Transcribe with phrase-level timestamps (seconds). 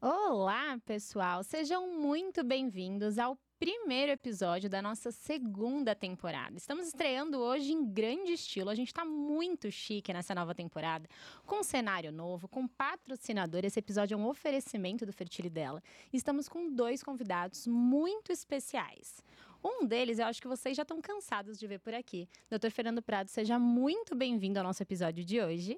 [0.00, 1.42] Olá, pessoal!
[1.42, 6.56] Sejam muito bem-vindos ao primeiro episódio da nossa segunda temporada.
[6.56, 8.70] Estamos estreando hoje em grande estilo.
[8.70, 11.08] A gente está muito chique nessa nova temporada,
[11.44, 13.64] com um cenário novo, com patrocinador.
[13.64, 15.82] Esse episódio é um oferecimento do Fertilidela.
[16.12, 19.20] Estamos com dois convidados muito especiais.
[19.64, 22.28] Um deles eu acho que vocês já estão cansados de ver por aqui.
[22.48, 25.76] Doutor Fernando Prado, seja muito bem-vindo ao nosso episódio de hoje.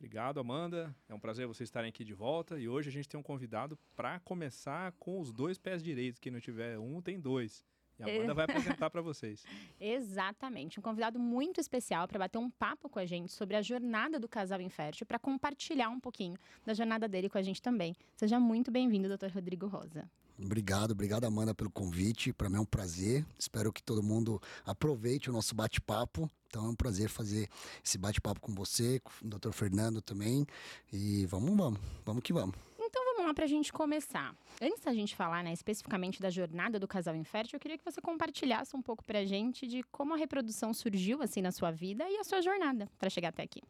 [0.00, 0.96] Obrigado, Amanda.
[1.10, 2.58] É um prazer vocês estarem aqui de volta.
[2.58, 6.18] E hoje a gente tem um convidado para começar com os dois pés direitos.
[6.18, 7.62] Quem não tiver um, tem dois.
[7.98, 9.44] E a Amanda vai apresentar para vocês.
[9.78, 10.80] Exatamente.
[10.80, 14.26] Um convidado muito especial para bater um papo com a gente sobre a jornada do
[14.26, 17.94] casal infértil, para compartilhar um pouquinho da jornada dele com a gente também.
[18.16, 20.10] Seja muito bem-vindo, doutor Rodrigo Rosa.
[20.42, 22.32] Obrigado, obrigado, Amanda, pelo convite.
[22.32, 23.26] Para mim é um prazer.
[23.38, 26.30] Espero que todo mundo aproveite o nosso bate-papo.
[26.46, 27.48] Então é um prazer fazer
[27.84, 29.52] esse bate-papo com você, com o Dr.
[29.52, 30.46] Fernando também.
[30.92, 32.56] E vamos, vamos, vamos que vamos.
[32.78, 34.34] Então vamos lá para a gente começar.
[34.60, 38.00] Antes da gente falar né, especificamente da jornada do casal infértil, eu queria que você
[38.00, 42.08] compartilhasse um pouco para a gente de como a reprodução surgiu assim na sua vida
[42.08, 43.62] e a sua jornada para chegar até aqui.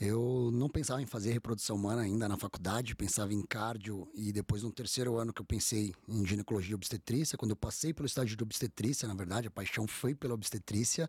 [0.00, 4.62] Eu não pensava em fazer reprodução humana ainda na faculdade, pensava em cardio e depois
[4.62, 8.36] no terceiro ano que eu pensei em ginecologia e obstetrícia, quando eu passei pelo estágio
[8.36, 11.08] de obstetrícia, na verdade, a paixão foi pela obstetrícia.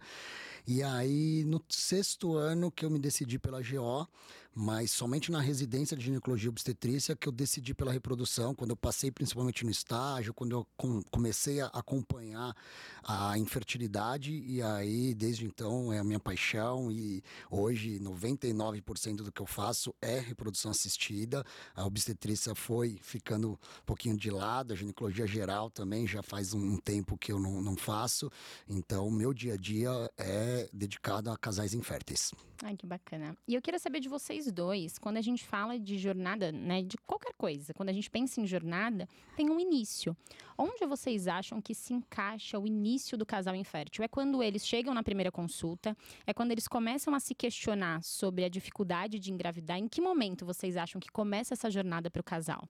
[0.68, 4.08] E aí no sexto ano que eu me decidi pela GO,
[4.56, 8.78] mas somente na residência de ginecologia e obstetrícia que eu decidi pela reprodução, quando eu
[8.78, 12.56] passei principalmente no estágio, quando eu com, comecei a acompanhar
[13.04, 19.42] a infertilidade e aí desde então é a minha paixão e hoje 99% do que
[19.42, 21.44] eu faço é reprodução assistida.
[21.76, 26.78] A obstetrícia foi ficando um pouquinho de lado, a ginecologia geral também já faz um
[26.78, 28.32] tempo que eu não, não faço,
[28.70, 32.34] então meu dia a dia é dedicado a casais inférteis.
[32.64, 33.38] Ai, que bacana.
[33.48, 36.98] E eu queria saber de vocês dois, quando a gente fala de jornada, né, de
[36.98, 40.16] qualquer coisa, quando a gente pensa em jornada, tem um início.
[40.58, 44.04] Onde vocês acham que se encaixa o início do casal infértil?
[44.04, 45.96] É quando eles chegam na primeira consulta?
[46.26, 49.78] É quando eles começam a se questionar sobre a dificuldade de engravidar?
[49.78, 52.68] Em que momento vocês acham que começa essa jornada para o casal?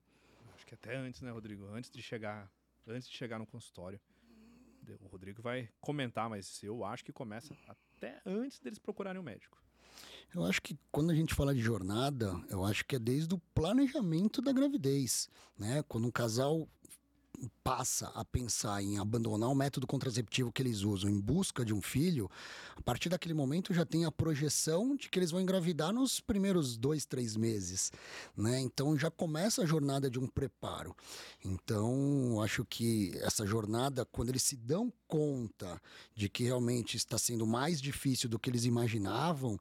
[0.54, 1.66] Acho que até antes, né, Rodrigo?
[1.66, 2.50] Antes de chegar,
[2.86, 4.00] antes de chegar no consultório.
[5.00, 9.24] O Rodrigo vai comentar, mas eu acho que começa até antes deles procurarem o um
[9.24, 9.58] médico.
[10.34, 13.38] Eu acho que quando a gente fala de jornada, eu acho que é desde o
[13.54, 15.82] planejamento da gravidez, né?
[15.88, 16.68] Quando um casal
[17.62, 21.82] passa a pensar em abandonar o método contraceptivo que eles usam em busca de um
[21.82, 22.30] filho,
[22.76, 26.76] a partir daquele momento já tem a projeção de que eles vão engravidar nos primeiros
[26.76, 27.92] dois, três meses,
[28.36, 28.60] né?
[28.60, 30.94] Então já começa a jornada de um preparo.
[31.44, 35.80] Então acho que essa jornada, quando eles se dão conta
[36.14, 39.58] de que realmente está sendo mais difícil do que eles imaginavam,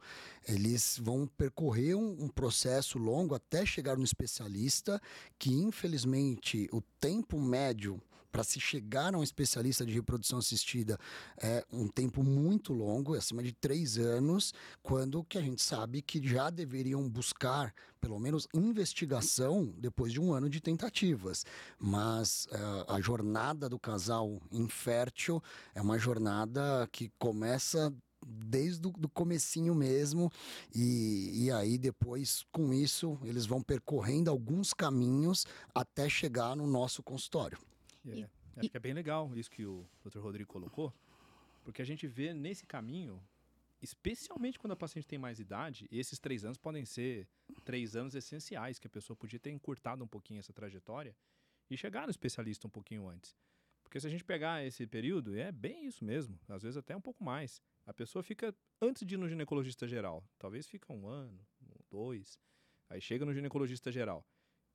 [0.47, 5.01] eles vão percorrer um, um processo longo até chegar no especialista,
[5.37, 8.01] que infelizmente o tempo médio
[8.35, 10.99] para se chegar a um especialista de reprodução assistida
[11.41, 14.53] é um tempo muito longo, é acima de três anos,
[14.83, 20.33] quando que a gente sabe que já deveriam buscar pelo menos investigação depois de um
[20.33, 21.45] ano de tentativas.
[21.79, 25.41] Mas uh, a jornada do casal infértil
[25.73, 27.89] é uma jornada que começa
[28.27, 30.29] desde o comecinho mesmo
[30.73, 37.01] e, e aí depois com isso eles vão percorrendo alguns caminhos até chegar no nosso
[37.01, 37.57] consultório.
[38.13, 38.31] Yeah.
[38.55, 40.19] É, acho que é bem legal isso que o Dr.
[40.19, 40.93] Rodrigo colocou,
[41.63, 43.21] porque a gente vê nesse caminho,
[43.81, 47.27] especialmente quando a paciente tem mais idade, esses três anos podem ser
[47.63, 51.15] três anos essenciais, que a pessoa podia ter encurtado um pouquinho essa trajetória
[51.69, 53.35] e chegar no especialista um pouquinho antes.
[53.83, 57.01] Porque se a gente pegar esse período, é bem isso mesmo, às vezes até um
[57.01, 57.61] pouco mais.
[57.85, 61.39] A pessoa fica antes de ir no ginecologista geral, talvez fica um ano,
[61.89, 62.39] dois,
[62.89, 64.25] aí chega no ginecologista geral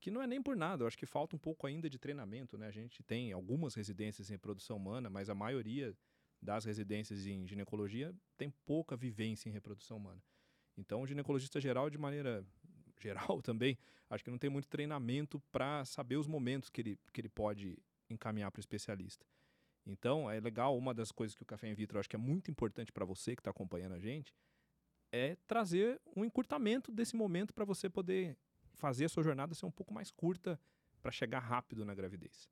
[0.00, 2.56] que não é nem por nada, eu acho que falta um pouco ainda de treinamento,
[2.56, 2.66] né?
[2.66, 5.94] A gente tem algumas residências em reprodução humana, mas a maioria
[6.40, 10.22] das residências em ginecologia tem pouca vivência em reprodução humana.
[10.76, 12.44] Então, o ginecologista geral, de maneira
[12.98, 13.76] geral também,
[14.08, 17.78] acho que não tem muito treinamento para saber os momentos que ele, que ele pode
[18.08, 19.26] encaminhar para o especialista.
[19.86, 22.50] Então, é legal, uma das coisas que o Café in Vitro acho que é muito
[22.50, 24.34] importante para você que está acompanhando a gente,
[25.12, 28.36] é trazer um encurtamento desse momento para você poder
[28.80, 30.58] fazer a sua jornada ser um pouco mais curta
[31.00, 32.48] para chegar rápido na gravidez.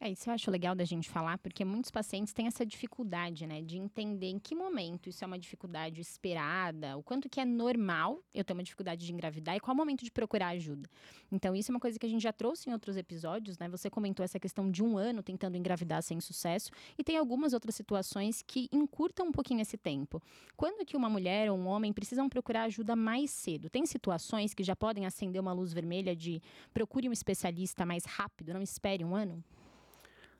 [0.00, 3.62] É, isso eu acho legal da gente falar, porque muitos pacientes têm essa dificuldade, né,
[3.62, 8.22] de entender em que momento isso é uma dificuldade esperada, o quanto que é normal
[8.34, 10.90] eu ter uma dificuldade de engravidar e qual é o momento de procurar ajuda.
[11.32, 13.68] Então, isso é uma coisa que a gente já trouxe em outros episódios, né?
[13.68, 17.74] Você comentou essa questão de um ano tentando engravidar sem sucesso, e tem algumas outras
[17.74, 20.20] situações que encurtam um pouquinho esse tempo.
[20.56, 23.70] Quando que uma mulher ou um homem precisam procurar ajuda mais cedo?
[23.70, 26.42] Tem situações que já podem acender uma luz vermelha de
[26.74, 29.42] procure um especialista mais rápido, não espere um ano?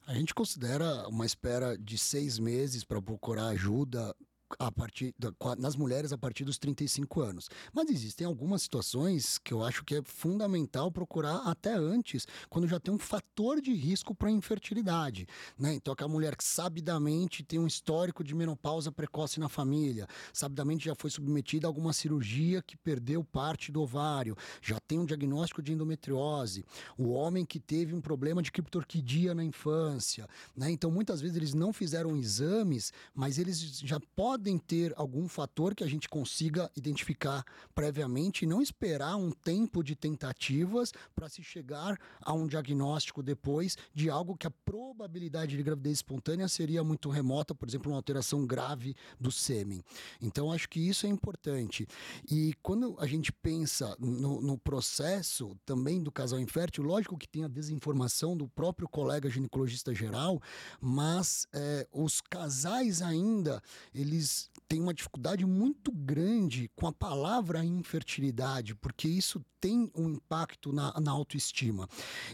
[0.07, 4.15] A gente considera uma espera de seis meses para procurar ajuda
[4.59, 7.49] a partir da, nas mulheres a partir dos 35 anos.
[7.73, 12.79] Mas existem algumas situações que eu acho que é fundamental procurar até antes, quando já
[12.79, 15.27] tem um fator de risco para infertilidade.
[15.59, 15.75] Né?
[15.75, 20.85] Então, que a mulher que sabidamente tem um histórico de menopausa precoce na família, sabidamente
[20.85, 25.63] já foi submetida a alguma cirurgia que perdeu parte do ovário, já tem um diagnóstico
[25.63, 26.65] de endometriose,
[26.97, 30.29] o homem que teve um problema de criptorquidia na infância.
[30.57, 30.71] Né?
[30.71, 35.75] Então, muitas vezes eles não fizeram exames, mas eles já podem podem ter algum fator
[35.75, 37.43] que a gente consiga identificar
[37.75, 43.79] previamente e não esperar um tempo de tentativas para se chegar a um diagnóstico depois
[43.95, 48.45] de algo que a probabilidade de gravidez espontânea seria muito remota, por exemplo, uma alteração
[48.45, 49.83] grave do sêmen.
[50.21, 51.89] Então, acho que isso é importante.
[52.31, 57.45] E quando a gente pensa no, no processo também do casal infértil, lógico que tem
[57.45, 60.39] a desinformação do próprio colega ginecologista geral,
[60.83, 63.63] mas é, os casais ainda,
[63.95, 64.24] eles
[64.69, 70.93] têm uma dificuldade muito grande com a palavra infertilidade, porque isso tem um impacto na,
[71.01, 71.89] na autoestima.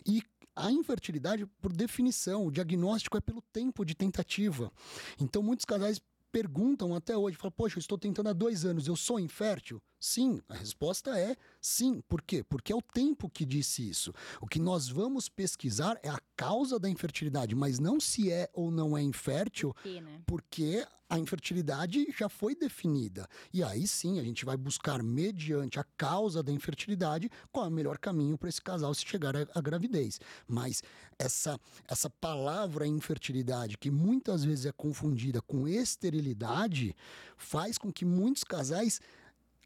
[0.06, 0.22] E
[0.54, 4.72] a infertilidade, por definição, o diagnóstico é pelo tempo de tentativa.
[5.18, 6.00] Então, muitos casais
[6.30, 9.82] perguntam até hoje, falam, poxa, eu estou tentando há dois anos, eu sou infértil?
[10.00, 12.00] Sim, a resposta é sim.
[12.08, 12.42] Por quê?
[12.42, 14.14] Porque é o tempo que disse isso.
[14.40, 18.70] O que nós vamos pesquisar é a causa da infertilidade, mas não se é ou
[18.70, 20.22] não é infértil, Por quê, né?
[20.26, 23.28] porque a infertilidade já foi definida.
[23.52, 27.72] E aí sim, a gente vai buscar, mediante a causa da infertilidade, qual é o
[27.72, 30.20] melhor caminho para esse casal se chegar à, à gravidez.
[30.46, 30.82] Mas
[31.18, 36.94] essa, essa palavra infertilidade, que muitas vezes é confundida com esterilidade,
[37.36, 39.00] faz com que muitos casais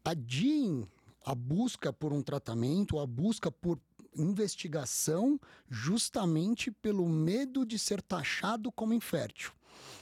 [0.05, 0.87] adiem
[1.25, 3.79] a busca por um tratamento, a busca por
[4.15, 9.51] investigação, justamente pelo medo de ser taxado como infértil.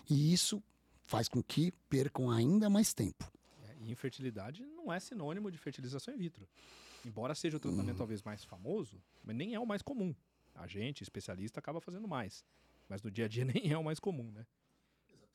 [0.09, 0.61] E isso
[1.01, 3.31] faz com que percam ainda mais tempo.
[3.63, 6.47] É, e infertilidade não é sinônimo de fertilização in vitro.
[7.05, 10.13] Embora seja o tratamento talvez mais famoso, mas nem é o mais comum.
[10.55, 12.45] A gente, especialista, acaba fazendo mais.
[12.87, 14.45] Mas no dia a dia nem é o mais comum, né?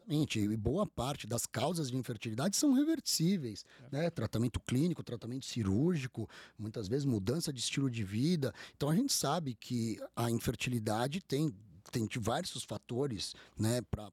[0.09, 4.09] Exatamente, e boa parte das causas de infertilidade são reversíveis, né?
[4.09, 6.29] Tratamento clínico, tratamento cirúrgico,
[6.59, 8.55] muitas vezes mudança de estilo de vida.
[8.75, 11.55] Então a gente sabe que a infertilidade tem
[11.91, 14.11] tem diversos fatores, né, para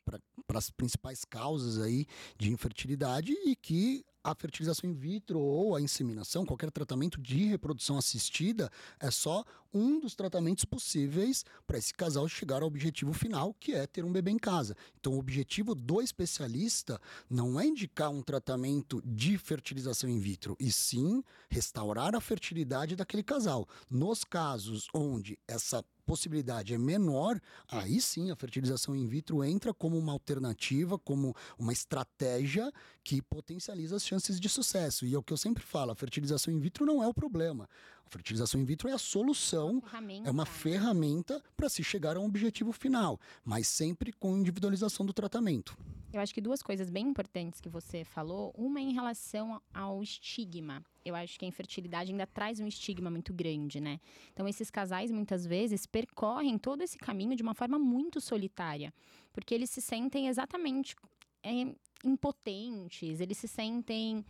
[0.53, 2.05] as principais causas aí
[2.37, 7.95] de infertilidade e que a fertilização in vitro ou a inseminação, qualquer tratamento de reprodução
[7.95, 13.73] assistida, é só um dos tratamentos possíveis para esse casal chegar ao objetivo final, que
[13.73, 14.75] é ter um bebê em casa.
[14.99, 16.99] Então, o objetivo do especialista
[17.29, 23.21] não é indicar um tratamento de fertilização in vitro, e sim restaurar a fertilidade daquele
[23.21, 23.67] casal.
[23.87, 29.97] Nos casos onde essa possibilidade é menor, aí sim a fertilização in vitro entra como
[29.97, 32.71] uma alternativa, como uma estratégia
[33.03, 35.05] que potencializa as chances de sucesso.
[35.05, 37.67] E é o que eu sempre falo, a fertilização in vitro não é o problema.
[38.05, 39.81] A fertilização in vitro é a solução,
[40.23, 45.11] é uma ferramenta para se chegar a um objetivo final, mas sempre com individualização do
[45.13, 45.75] tratamento.
[46.13, 48.53] Eu acho que duas coisas bem importantes que você falou.
[48.57, 50.81] Uma é em relação ao estigma.
[51.03, 53.99] Eu acho que a infertilidade ainda traz um estigma muito grande, né?
[54.31, 58.93] Então, esses casais muitas vezes percorrem todo esse caminho de uma forma muito solitária,
[59.33, 60.95] porque eles se sentem exatamente
[61.43, 64.25] é, impotentes, eles se sentem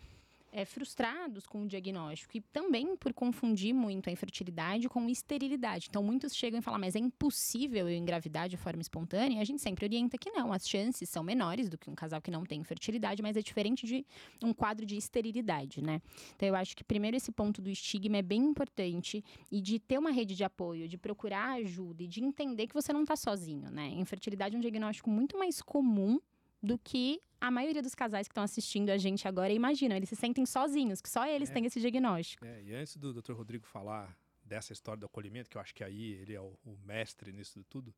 [0.55, 5.87] é, frustrados com o diagnóstico e também por confundir muito a infertilidade com esterilidade.
[5.89, 9.39] Então, muitos chegam e falam, mas é impossível eu engravidar de forma espontânea?
[9.39, 12.21] E a gente sempre orienta que não, as chances são menores do que um casal
[12.21, 14.05] que não tem infertilidade, mas é diferente de
[14.41, 16.01] um quadro de esterilidade, né?
[16.37, 19.21] Então, eu acho que primeiro esse ponto do estigma é bem importante
[19.51, 22.93] e de ter uma rede de apoio, de procurar ajuda e de entender que você
[22.93, 23.89] não está sozinho, né?
[23.89, 26.17] Infertilidade é um diagnóstico muito mais comum
[26.61, 29.95] do que a maioria dos casais que estão assistindo a gente agora imaginam.
[29.95, 31.53] Eles se sentem sozinhos, que só eles É.
[31.53, 32.43] têm esse diagnóstico.
[32.45, 33.33] É, e antes do Dr.
[33.33, 36.77] Rodrigo falar dessa história do acolhimento, que eu acho que aí ele é o, o
[36.83, 37.93] mestre nisso tudo,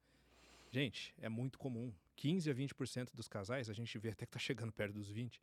[0.71, 1.93] gente, é muito comum.
[2.15, 5.39] 15 a 20% dos casais, a gente vê até que tá chegando perto dos 20,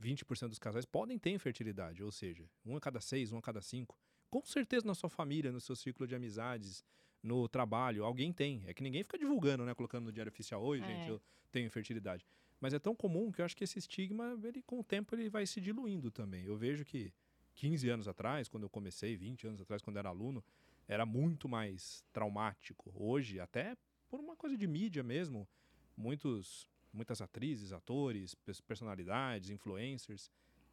[0.00, 3.60] 20% dos casais podem ter infertilidade, ou seja, um a cada seis, um a cada
[3.60, 3.96] cinco.
[4.30, 6.82] com certeza na sua família, no seu círculo de amizades,
[7.22, 8.64] no trabalho, alguém tem.
[8.66, 9.72] É que ninguém fica divulgando, né?
[9.74, 10.84] Colocando no diário oficial, oi, É.
[10.84, 12.26] gente, eu tenho infertilidade.
[12.64, 15.28] Mas é tão comum que eu acho que esse estigma, ele, com o tempo, ele
[15.28, 16.46] vai se diluindo também.
[16.46, 17.12] Eu vejo que
[17.56, 20.42] 15 anos atrás, quando eu comecei, 20 anos atrás, quando era aluno,
[20.88, 22.90] era muito mais traumático.
[22.94, 23.76] Hoje, até
[24.08, 25.46] por uma coisa de mídia mesmo,
[25.94, 30.30] muitos, muitas atrizes, atores, pers- personalidades, influencers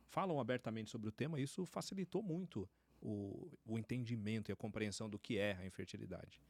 [0.08, 1.42] falam abertamente sobre o tema.
[1.42, 2.70] e Isso facilitou muito
[3.02, 6.42] o, o entendimento e a compreensão do que é a infertilidade.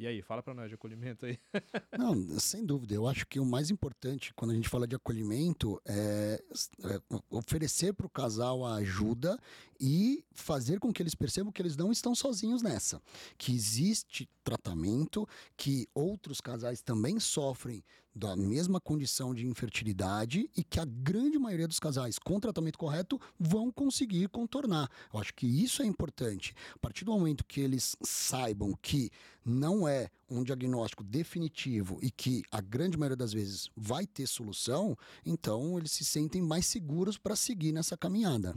[0.00, 1.38] E aí, fala pra nós de acolhimento aí.
[1.98, 2.94] Não, sem dúvida.
[2.94, 6.42] Eu acho que o mais importante quando a gente fala de acolhimento é,
[6.84, 9.38] é oferecer para o casal a ajuda
[9.78, 12.98] e fazer com que eles percebam que eles não estão sozinhos nessa.
[13.36, 20.80] Que existe tratamento, que outros casais também sofrem da mesma condição de infertilidade e que
[20.80, 24.88] a grande maioria dos casais com tratamento correto vão conseguir contornar.
[25.12, 26.54] Eu acho que isso é importante.
[26.74, 29.10] A partir do momento que eles saibam que
[29.44, 34.96] não é um diagnóstico definitivo e que a grande maioria das vezes vai ter solução,
[35.24, 38.54] então eles se sentem mais seguros para seguir nessa caminhada.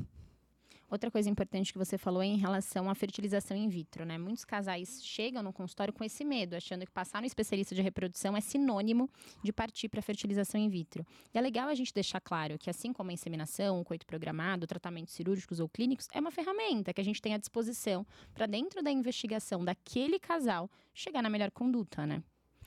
[0.93, 4.15] Outra coisa importante que você falou é em relação à fertilização in vitro, né?
[4.15, 8.37] Muitos casais chegam no consultório com esse medo, achando que passar no especialista de reprodução
[8.37, 9.09] é sinônimo
[9.41, 11.03] de partir para a fertilização in vitro.
[11.33, 14.67] E é legal a gente deixar claro que, assim como a inseminação, o coito programado,
[14.67, 18.83] tratamentos cirúrgicos ou clínicos, é uma ferramenta que a gente tem à disposição para, dentro
[18.83, 22.21] da investigação daquele casal, chegar na melhor conduta, né?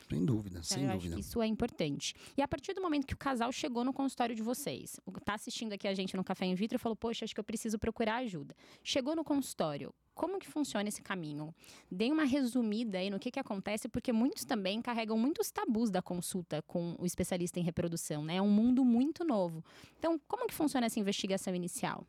[0.08, 1.14] Sem dúvida, Então, sem eu acho dúvida.
[1.16, 2.14] que isso é importante.
[2.36, 5.72] E a partir do momento que o casal chegou no consultório de vocês, tá assistindo
[5.72, 8.16] aqui a gente no Café in Vitro e falou, poxa, acho que eu preciso procurar
[8.18, 8.54] ajuda.
[8.84, 11.54] Chegou no consultório, como que funciona esse caminho?
[11.90, 16.00] Dê uma resumida aí no que que acontece, porque muitos também carregam muitos tabus da
[16.00, 18.36] consulta com o especialista em reprodução, né?
[18.36, 19.64] É um mundo muito novo.
[19.98, 22.06] Então, como que funciona essa investigação inicial?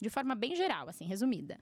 [0.00, 1.58] De forma bem geral, assim, resumida.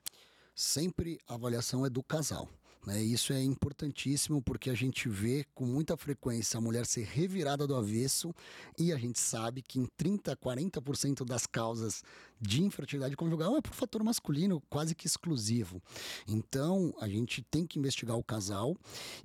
[0.54, 2.48] sempre a avaliação é do casal.
[2.87, 3.02] Né?
[3.02, 7.75] Isso é importantíssimo porque a gente vê com muita frequência a mulher ser revirada do
[7.75, 8.33] avesso
[8.78, 12.05] e a gente sabe que em 30, 40% das causas
[12.40, 15.83] de infertilidade conjugal é por fator masculino quase que exclusivo.
[16.28, 18.76] Então a gente tem que investigar o casal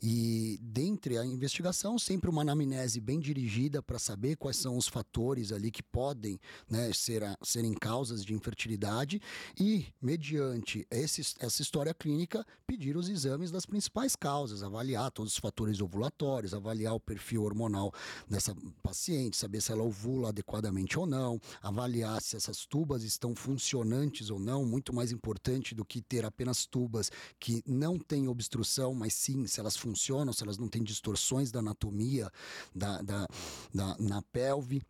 [0.02, 5.52] e dentre a investigação sempre uma anamnese bem dirigida para saber quais são os fatores
[5.52, 6.40] ali que podem
[6.70, 9.22] né, ser a- serem causas de infertilidade
[9.60, 15.40] e, mediante esse, essa história clínica, pedir os exames das principais causas, avaliar todos os
[15.40, 17.94] fatores ovulatórios, avaliar o perfil hormonal
[18.30, 24.30] dessa paciente, saber se ela ovula adequadamente ou não, avaliar se essas tubas estão funcionantes
[24.30, 29.14] ou não, muito mais importante do que ter apenas tubas que não têm obstrução, mas
[29.14, 32.30] sim se elas funcionam, se elas não têm distorções da anatomia
[32.76, 33.28] da, da,
[33.74, 34.82] da- na pelve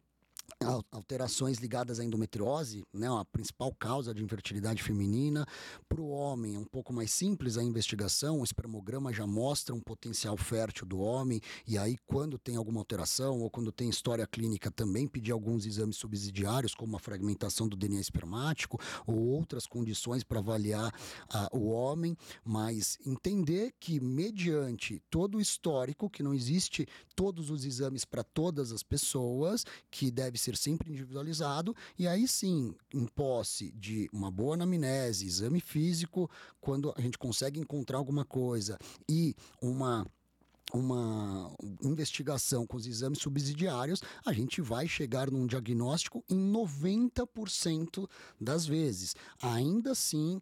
[0.91, 5.45] alterações ligadas à endometriose, né, a principal causa de infertilidade feminina.
[5.87, 9.79] Para o homem é um pouco mais simples a investigação, o espermograma já mostra um
[9.79, 14.71] potencial fértil do homem, e aí quando tem alguma alteração ou quando tem história clínica
[14.71, 20.39] também pedir alguns exames subsidiários, como a fragmentação do DNA espermático ou outras condições para
[20.39, 20.93] avaliar
[21.29, 27.65] ah, o homem, mas entender que mediante todo o histórico, que não existe todos os
[27.65, 33.71] exames para todas as pessoas, que deve ser sempre individualizado, e aí sim, em posse
[33.71, 36.29] de uma boa anamnese, exame físico,
[36.59, 40.05] quando a gente consegue encontrar alguma coisa e uma
[40.73, 48.65] uma investigação com os exames subsidiários, a gente vai chegar num diagnóstico em 90% das
[48.65, 49.15] vezes.
[49.41, 50.39] Ainda assim,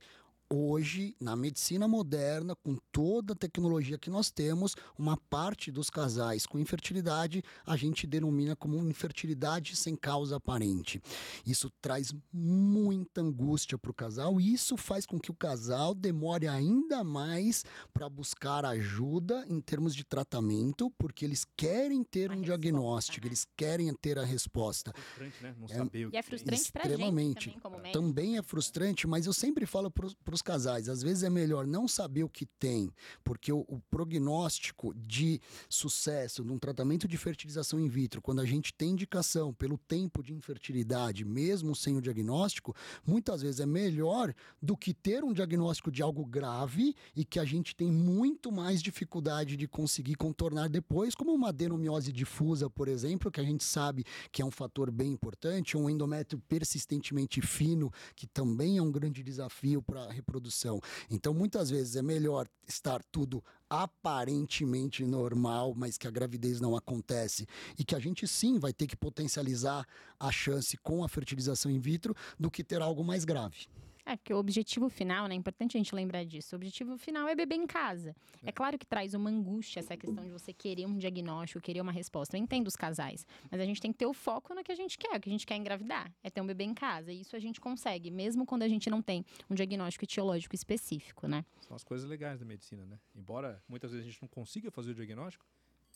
[0.52, 6.46] hoje, na medicina moderna, com toda a tecnologia que nós temos, uma parte dos casais
[6.46, 11.02] com infertilidade a gente denomina como infertilidade sem causa aparente.
[11.46, 16.48] Isso traz muita angústia para o casal e isso faz com que o casal demore
[16.48, 17.64] ainda mais
[17.94, 23.26] para buscar ajuda em termos de tratamento, porque eles querem ter A um resposta, diagnóstico,
[23.26, 23.30] né?
[23.30, 24.92] eles querem ter a resposta.
[24.94, 25.56] Frustrante, né?
[25.60, 27.46] Não É- saber o E é que frustrante pra gente Extremamente.
[27.48, 27.94] também, como médico.
[28.04, 31.88] Também é frustrante, mas eu sempre falo para os casais: às vezes é melhor não
[31.88, 32.92] saber o que tem,
[33.24, 38.74] porque o, o prognóstico de sucesso num tratamento de fertilização in vitro, quando a gente
[38.74, 44.76] tem indicação pelo tempo de infertilidade, mesmo sem o diagnóstico, muitas vezes é melhor do
[44.76, 49.58] que ter um diagnóstico de algo grave e que a gente tem muito mais dificuldade
[49.58, 54.42] de conseguir contornar depois, como uma adenomiose difusa, por exemplo, que a gente sabe que
[54.42, 59.82] é um fator bem importante, um endométrio persistentemente fino, que também é um grande desafio
[59.82, 60.80] para a reprodução.
[61.10, 67.48] Então, muitas vezes é melhor estar tudo aparentemente normal, mas que a gravidez não acontece
[67.78, 69.86] e que a gente sim vai ter que potencializar
[70.20, 73.68] a chance com a fertilização in vitro do que ter algo mais grave.
[74.10, 75.36] É, porque o objetivo final, né?
[75.36, 76.56] É importante a gente lembrar disso.
[76.56, 78.16] O objetivo final é beber em casa.
[78.44, 81.80] É, é claro que traz uma angústia essa questão de você querer um diagnóstico, querer
[81.80, 82.36] uma resposta.
[82.36, 84.76] Eu entendo os casais, mas a gente tem que ter o foco no que a
[84.76, 85.16] gente quer.
[85.16, 87.12] O que a gente quer engravidar é ter um bebê em casa.
[87.12, 91.28] E isso a gente consegue, mesmo quando a gente não tem um diagnóstico etiológico específico,
[91.28, 91.46] né?
[91.62, 93.00] São as coisas legais da medicina, né?
[93.16, 95.46] Embora muitas vezes a gente não consiga fazer o diagnóstico,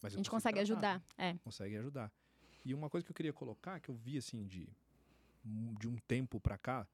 [0.03, 1.03] mas a gente consegue tratar, ajudar.
[1.17, 1.34] É.
[1.43, 2.12] Consegue ajudar.
[2.63, 4.70] E uma coisa que eu queria colocar, que eu vi assim de,
[5.43, 6.88] de um tempo para cá,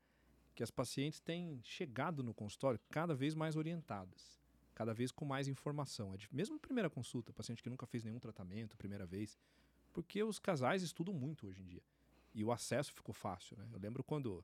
[0.59, 4.37] que as pacientes têm chegado no consultório cada vez mais orientadas,
[4.75, 6.13] cada vez com mais informação.
[6.13, 9.39] É de, mesmo primeira consulta, paciente que nunca fez nenhum tratamento, primeira vez,
[9.93, 11.81] porque os casais estudam muito hoje em dia.
[12.35, 13.65] E o acesso ficou fácil, né?
[13.71, 14.43] Eu lembro quando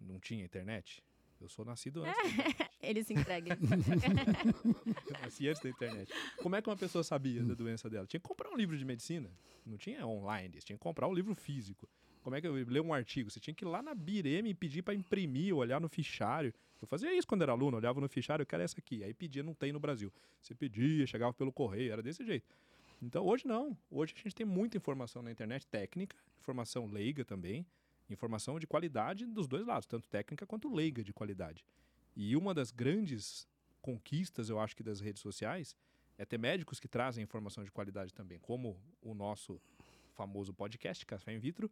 [0.00, 1.00] não tinha internet.
[1.40, 2.16] Eu sou nascido antes.
[2.82, 3.56] Ele se entrega.
[5.22, 6.12] Nasci antes da internet.
[6.38, 8.04] Como é que uma pessoa sabia da doença dela?
[8.04, 9.30] Tinha que comprar um livro de medicina.
[9.64, 11.88] Não tinha online, tinha que comprar o um livro físico.
[12.26, 13.30] Como é que eu ler um artigo?
[13.30, 16.52] Você tinha que ir lá na Bireme e pedir para imprimir, olhar no fichário.
[16.82, 19.04] Eu fazia isso quando era aluno, olhava no fichário, eu quero essa aqui.
[19.04, 20.12] Aí pedia, não tem no Brasil.
[20.42, 22.44] Você pedia, chegava pelo correio, era desse jeito.
[23.00, 23.78] Então hoje não.
[23.88, 27.64] Hoje a gente tem muita informação na internet técnica, informação leiga também,
[28.10, 31.64] informação de qualidade dos dois lados, tanto técnica quanto leiga de qualidade.
[32.16, 33.46] E uma das grandes
[33.80, 35.76] conquistas, eu acho que das redes sociais,
[36.18, 39.60] é ter médicos que trazem informação de qualidade também, como o nosso
[40.16, 41.70] famoso podcast Café in Vitro,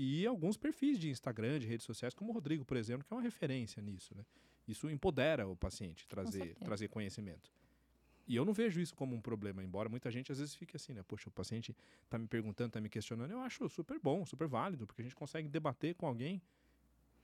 [0.00, 3.16] e alguns perfis de Instagram, de redes sociais, como o Rodrigo, por exemplo, que é
[3.16, 4.14] uma referência nisso.
[4.16, 4.24] Né?
[4.68, 7.50] Isso empodera o paciente, trazer, trazer conhecimento.
[8.24, 10.92] E eu não vejo isso como um problema, embora muita gente às vezes fique assim,
[10.92, 11.02] né?
[11.02, 11.74] Poxa, o paciente
[12.04, 13.32] está me perguntando, está me questionando.
[13.32, 16.40] Eu acho super bom, super válido, porque a gente consegue debater com alguém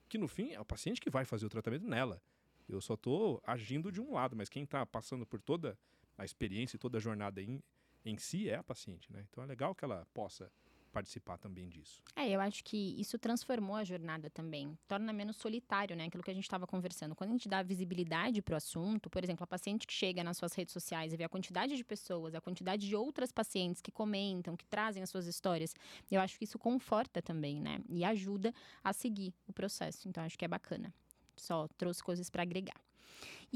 [0.09, 2.21] que no fim é o paciente que vai fazer o tratamento nela.
[2.69, 5.79] Eu só estou agindo de um lado, mas quem está passando por toda
[6.19, 7.63] a experiência e toda a jornada em,
[8.05, 9.25] em si é a paciente, né?
[9.31, 10.51] Então é legal que ela possa
[10.95, 12.01] participar também disso.
[12.15, 16.05] É, eu acho que isso transformou a jornada também, torna menos solitário, né?
[16.05, 17.17] Aquilo que a gente estava conversando.
[17.17, 20.37] Quando a gente dá visibilidade para o assunto, por exemplo, a paciente que chega nas
[20.37, 23.91] suas redes sociais e vê a quantidade de pessoas, a quantidade de outras pacientes que
[23.91, 25.75] comentam, que trazem as suas histórias,
[26.09, 27.81] eu acho que isso conforta também, né?
[27.89, 30.09] E ajuda a seguir o processo.
[30.09, 30.95] Então, acho que é bacana.
[31.37, 32.84] Só trouxe coisas para agregar.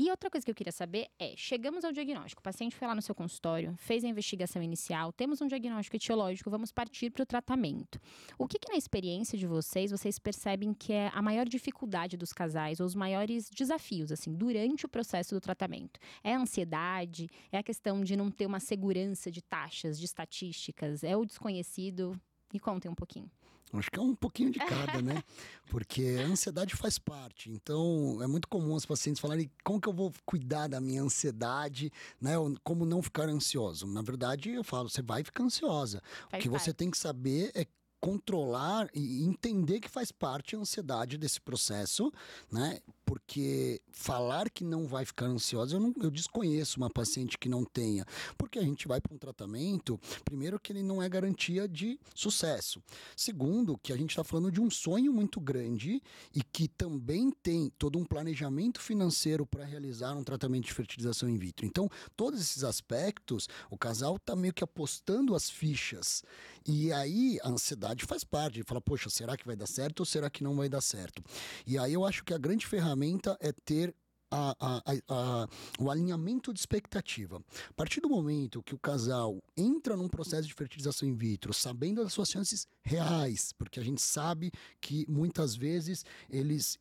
[0.01, 2.95] E outra coisa que eu queria saber é: chegamos ao diagnóstico, o paciente foi lá
[2.95, 7.27] no seu consultório, fez a investigação inicial, temos um diagnóstico etiológico, vamos partir para o
[7.27, 8.01] tratamento.
[8.39, 12.33] O que, que, na experiência de vocês, vocês percebem que é a maior dificuldade dos
[12.33, 15.99] casais, ou os maiores desafios, assim, durante o processo do tratamento?
[16.23, 17.29] É a ansiedade?
[17.51, 21.03] É a questão de não ter uma segurança de taxas, de estatísticas?
[21.03, 22.17] É o desconhecido?
[22.53, 23.29] Me contem um pouquinho.
[23.73, 25.23] Acho que é um pouquinho de cada, né?
[25.71, 27.51] Porque a ansiedade faz parte.
[27.51, 31.93] Então, é muito comum os pacientes falarem como que eu vou cuidar da minha ansiedade,
[32.21, 32.33] né?
[32.65, 33.87] Como não ficar ansioso.
[33.87, 36.03] Na verdade, eu falo, você vai ficar ansiosa.
[36.31, 36.65] Faz o que parte.
[36.65, 37.67] você tem que saber é
[38.01, 42.13] controlar e entender que faz parte a ansiedade desse processo,
[42.51, 42.81] né?
[43.09, 47.65] porque falar que não vai ficar ansiosa, eu, não, eu desconheço uma paciente que não
[47.65, 48.05] tenha,
[48.37, 52.83] porque a gente vai para um tratamento, primeiro que ele não é garantia de sucesso,
[53.17, 56.03] segundo que a gente está falando de um sonho muito grande
[56.35, 61.39] e que também tem todo um planejamento financeiro para realizar um tratamento de fertilização in
[61.39, 61.65] vitro.
[61.65, 66.23] Então, todos esses aspectos, o casal está meio que apostando as fichas
[66.67, 70.31] e aí a ansiedade faz parte, fala, poxa, será que vai dar certo ou será
[70.31, 71.23] que não vai dar certo?
[71.67, 73.95] E aí eu acho que a grande ferramenta ferramenta é ter
[74.31, 75.49] a, a, a,
[75.79, 77.43] o alinhamento de expectativa.
[77.71, 82.03] A partir do momento que o casal entra num processo de fertilização in vitro, sabendo
[82.03, 86.79] das suas chances reais, porque a gente sabe que muitas vezes eles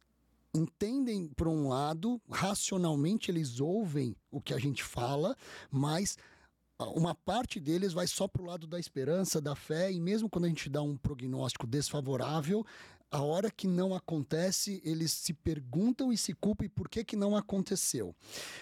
[0.54, 5.36] entendem por um lado, racionalmente eles ouvem o que a gente fala,
[5.72, 6.18] mas
[6.80, 10.46] uma parte deles vai só para o lado da esperança, da fé, e mesmo quando
[10.46, 12.66] a gente dá um prognóstico desfavorável,
[13.10, 17.38] a hora que não acontece, eles se perguntam e se culpam por que, que não
[17.38, 18.14] aconteceu.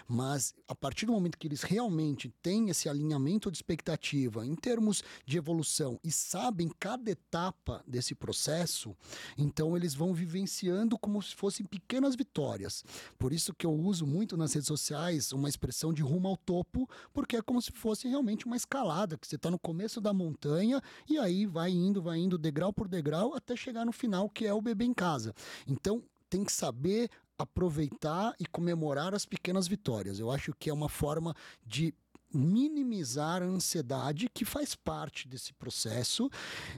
[0.08, 5.04] Mas a partir do momento que eles realmente têm esse alinhamento de expectativa em termos
[5.26, 8.96] de evolução e sabem cada etapa desse processo,
[9.38, 12.84] então eles vão vivenciando como se fossem pequenas vitórias.
[13.18, 16.88] Por isso que eu uso muito nas redes sociais uma expressão de rumo ao topo,
[17.12, 20.82] porque é como se fosse realmente uma escalada, que você está no começo da montanha
[21.10, 24.54] e aí vai indo, vai indo degrau por degrau até chegar no final que é
[24.54, 25.34] o bebê em casa.
[25.66, 30.20] Então, tem que saber aproveitar e comemorar as pequenas vitórias.
[30.20, 31.34] Eu acho que é uma forma
[31.66, 31.94] de
[32.34, 36.30] minimizar a ansiedade que faz parte desse processo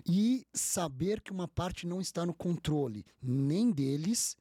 [0.08, 4.38] e saber que uma parte não está no controle nem deles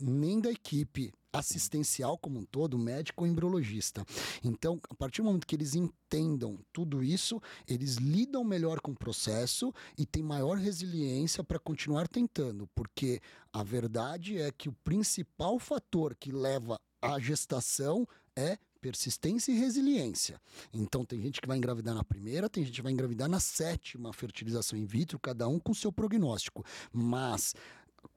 [0.00, 4.04] nem da equipe assistencial como um todo, médico ou embriologista.
[4.42, 8.96] Então, a partir do momento que eles entendam tudo isso, eles lidam melhor com o
[8.96, 13.20] processo e têm maior resiliência para continuar tentando, porque
[13.52, 20.40] a verdade é que o principal fator que leva à gestação é persistência e resiliência.
[20.72, 24.12] Então, tem gente que vai engravidar na primeira, tem gente que vai engravidar na sétima
[24.12, 26.64] fertilização in vitro, cada um com seu prognóstico.
[26.92, 27.54] Mas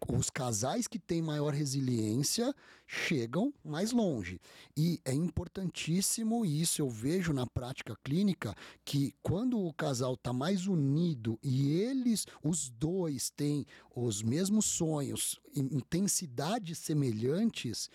[0.07, 2.53] os casais que têm maior resiliência
[2.85, 4.39] chegam mais longe.
[4.75, 10.33] E é importantíssimo, e isso eu vejo na prática clínica, que quando o casal está
[10.33, 13.65] mais unido e eles, os dois, têm
[13.95, 17.89] os mesmos sonhos, intensidades semelhantes,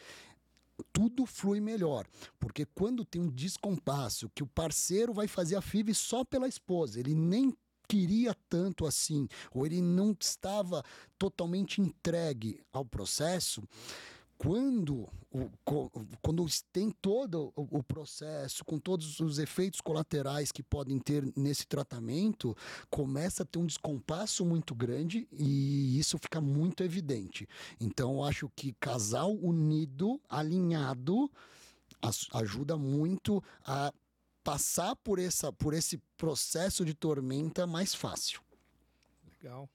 [0.92, 2.06] tudo flui melhor.
[2.38, 6.98] Porque quando tem um descompasso, que o parceiro vai fazer a FIV só pela esposa,
[6.98, 7.54] ele nem
[7.88, 10.84] queria tanto assim, ou ele não estava
[11.18, 13.62] totalmente entregue ao processo,
[14.38, 15.08] quando,
[16.22, 22.56] quando tem todo o, processo, com todos os efeitos colaterais que podem ter nesse tratamento,
[22.88, 27.48] começa a ter um descompasso muito grande e isso fica muito evidente.
[27.80, 31.28] Então, acho que casal unido, alinhado,
[32.32, 33.92] ajuda muito a
[34.48, 38.40] passar por, essa, por esse processo de tormenta mais fácil.
[39.42, 39.68] Legal.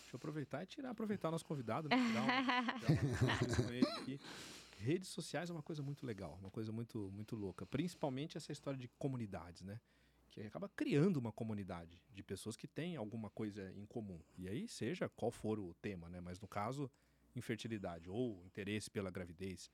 [0.00, 1.96] Deixa eu aproveitar e tirar, aproveitar o nosso convidado, né?
[4.78, 7.66] Redes sociais é uma coisa muito legal, uma coisa muito, muito louca.
[7.66, 9.78] Principalmente essa história de comunidades, né?
[10.30, 14.18] Que acaba criando uma comunidade de pessoas que têm alguma coisa em comum.
[14.38, 16.22] E aí, seja qual for o tema, né?
[16.22, 16.90] Mas no caso,
[17.34, 19.70] infertilidade ou interesse pela gravidez,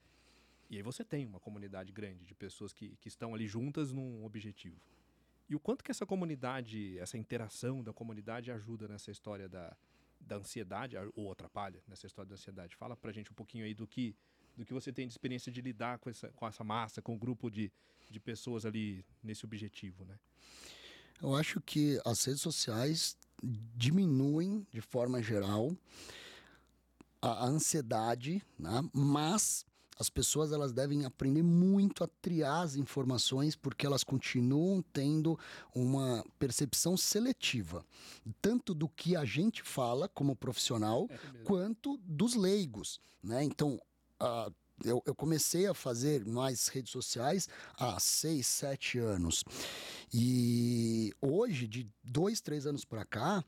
[0.72, 4.24] e aí você tem uma comunidade grande de pessoas que, que estão ali juntas num
[4.24, 4.80] objetivo.
[5.46, 9.76] E o quanto que essa comunidade, essa interação da comunidade ajuda nessa história da,
[10.18, 12.74] da ansiedade, ou atrapalha nessa história da ansiedade?
[12.74, 14.16] Fala pra gente um pouquinho aí do que,
[14.56, 17.16] do que você tem de experiência de lidar com essa, com essa massa, com o
[17.16, 17.70] um grupo de,
[18.10, 20.18] de pessoas ali nesse objetivo, né?
[21.20, 23.14] Eu acho que as redes sociais
[23.76, 25.76] diminuem, de forma geral,
[27.20, 28.80] a, a ansiedade, né?
[28.94, 29.66] mas
[30.02, 35.38] as pessoas elas devem aprender muito a triar as informações porque elas continuam tendo
[35.72, 37.84] uma percepção seletiva,
[38.40, 43.44] tanto do que a gente fala como profissional, é quanto dos leigos, né?
[43.44, 43.80] Então,
[44.20, 44.52] uh,
[44.84, 49.44] eu, eu, comecei a fazer mais redes sociais há seis, sete anos.
[50.12, 53.44] E hoje, de dois, três anos para cá,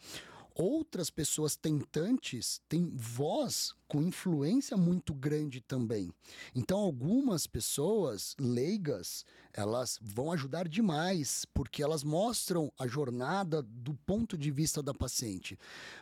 [0.54, 6.12] outras pessoas tentantes têm voz com influência muito grande também.
[6.54, 14.38] Então, algumas pessoas leigas, elas vão ajudar demais, porque elas mostram a jornada do ponto
[14.38, 15.58] de vista da paciente.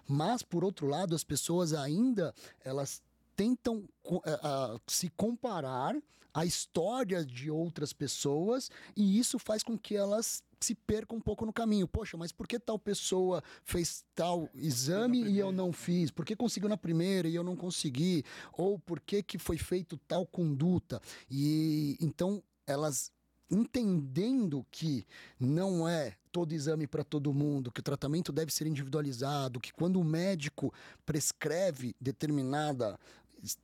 [0.07, 2.35] Mas, por outro lado, as pessoas ainda,
[2.65, 3.03] elas
[3.35, 5.97] tentam uh, uh, se comparar
[6.35, 11.45] à história de outras pessoas e isso faz com que elas se perca um pouco
[11.45, 11.88] no caminho.
[11.88, 16.11] Poxa, mas por que tal pessoa fez tal exame e eu não fiz?
[16.11, 18.25] Por que conseguiu na primeira e eu não consegui?
[18.53, 21.01] Ou por que, que foi feito tal conduta?
[21.31, 23.11] E então elas
[23.51, 25.07] entendendo que
[25.38, 30.01] não é todo exame para todo mundo, que o tratamento deve ser individualizado, que quando
[30.01, 30.73] o médico
[31.05, 32.99] prescreve determinada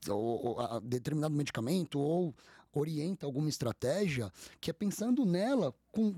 [0.07, 2.35] ou, ou, a, determinado medicamento ou
[2.73, 6.15] orienta alguma estratégia, que é pensando nela com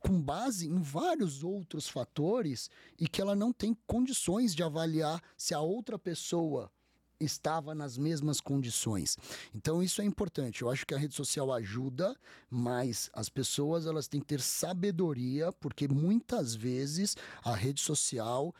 [0.00, 5.54] com base em vários outros fatores e que ela não tem condições de avaliar se
[5.54, 6.70] a outra pessoa
[7.18, 9.16] estava nas mesmas condições.
[9.54, 10.62] Então isso é importante.
[10.62, 12.14] Eu acho que a rede social ajuda,
[12.50, 18.54] mas as pessoas elas têm que ter sabedoria, porque muitas vezes a rede social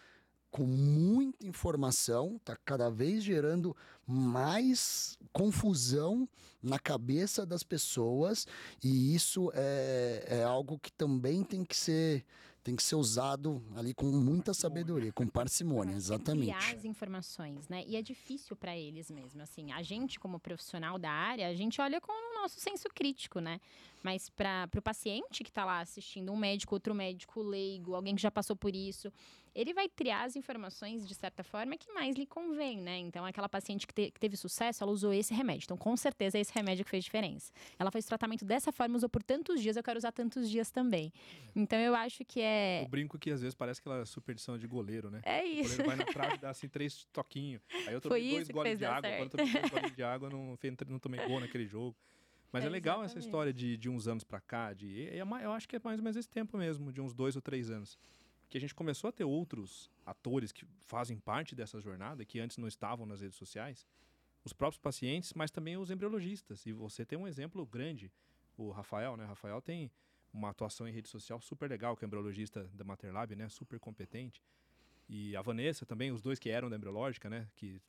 [0.52, 3.74] com muita informação, está cada vez gerando
[4.06, 6.28] mais confusão
[6.62, 8.46] na cabeça das pessoas
[8.82, 12.24] e isso é, é algo que também tem que ser
[12.62, 16.54] tem que ser usado ali com muita sabedoria, com parcimônia, exatamente.
[16.56, 17.84] Criar as informações, né?
[17.86, 19.72] E é difícil para eles mesmo, assim.
[19.72, 23.60] A gente como profissional da área, a gente olha com o nosso senso crítico, né?
[24.02, 28.22] Mas para o paciente que está lá assistindo, um médico, outro médico leigo, alguém que
[28.22, 29.12] já passou por isso,
[29.54, 32.98] ele vai criar as informações de certa forma que mais lhe convém, né?
[32.98, 35.64] Então, aquela paciente que, te, que, teve sucesso, ela usou esse remédio.
[35.64, 37.52] Então, com certeza, é esse remédio que fez diferença.
[37.78, 41.12] Ela fez tratamento dessa forma, usou por tantos dias, eu quero usar tantos dias também.
[41.54, 42.82] Então, eu acho que é.
[42.86, 45.20] O brinco que às vezes parece aquela superstição de goleiro, né?
[45.24, 45.74] É isso.
[45.74, 47.62] O goleiro vai na trave e dá assim três toquinhos.
[47.86, 50.58] Aí eu tomei dois goles de água, quando eu tomei dois goles de água, não,
[50.88, 51.94] não tomei gol naquele jogo.
[52.50, 53.18] Mas é, é legal exatamente.
[53.18, 55.98] essa história de, de uns anos para cá, de, é, eu acho que é mais
[55.98, 57.98] ou menos esse tempo mesmo, de uns dois ou três anos
[58.52, 62.58] que a gente começou a ter outros atores que fazem parte dessa jornada, que antes
[62.58, 63.86] não estavam nas redes sociais,
[64.44, 66.66] os próprios pacientes, mas também os embriologistas.
[66.66, 68.12] E você tem um exemplo grande,
[68.58, 69.24] o Rafael, né?
[69.24, 69.90] Rafael tem
[70.30, 73.48] uma atuação em rede social super legal, que é embriologista da Materlab, né?
[73.48, 74.42] Super competente.
[75.08, 77.48] E a Vanessa também, os dois que eram da embriológica, né?
[77.56, 77.80] Que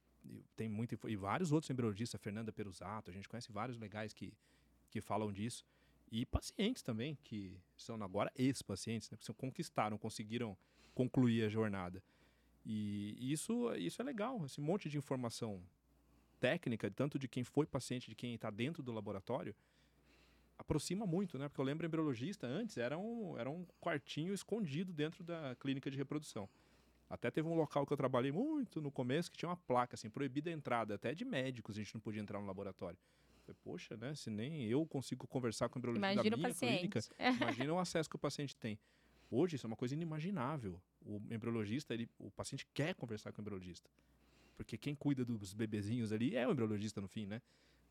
[0.56, 4.34] tem muito e vários outros embriologistas, Fernanda Perusato, a gente conhece vários legais que,
[4.90, 5.66] que falam disso.
[6.14, 9.18] E pacientes também, que são agora ex-pacientes, né?
[9.20, 10.56] Que conquistaram, conseguiram
[10.94, 12.04] concluir a jornada.
[12.64, 15.60] E isso, isso é legal, esse monte de informação
[16.40, 19.56] técnica, tanto de quem foi paciente, de quem está dentro do laboratório,
[20.56, 21.50] aproxima muito, né?
[21.50, 25.98] Porque eu lembro embriologista antes era um, era um quartinho escondido dentro da clínica de
[25.98, 26.48] reprodução.
[27.10, 30.12] Até teve um local que eu trabalhei muito no começo que tinha uma placa assim,
[30.12, 33.00] proibida a entrada, até de médicos a gente não podia entrar no laboratório.
[33.64, 34.14] Poxa, né?
[34.16, 37.00] Se nem eu consigo conversar com o embriologista Imagina da minha clínica,
[37.42, 38.80] imagina o acesso que o paciente tem.
[39.30, 40.80] Hoje isso é uma coisa inimaginável.
[41.06, 43.90] O embriologista, ele, o paciente quer conversar com o embriologista.
[44.56, 47.42] Porque quem cuida dos bebezinhos ali é o embriologista no fim, né?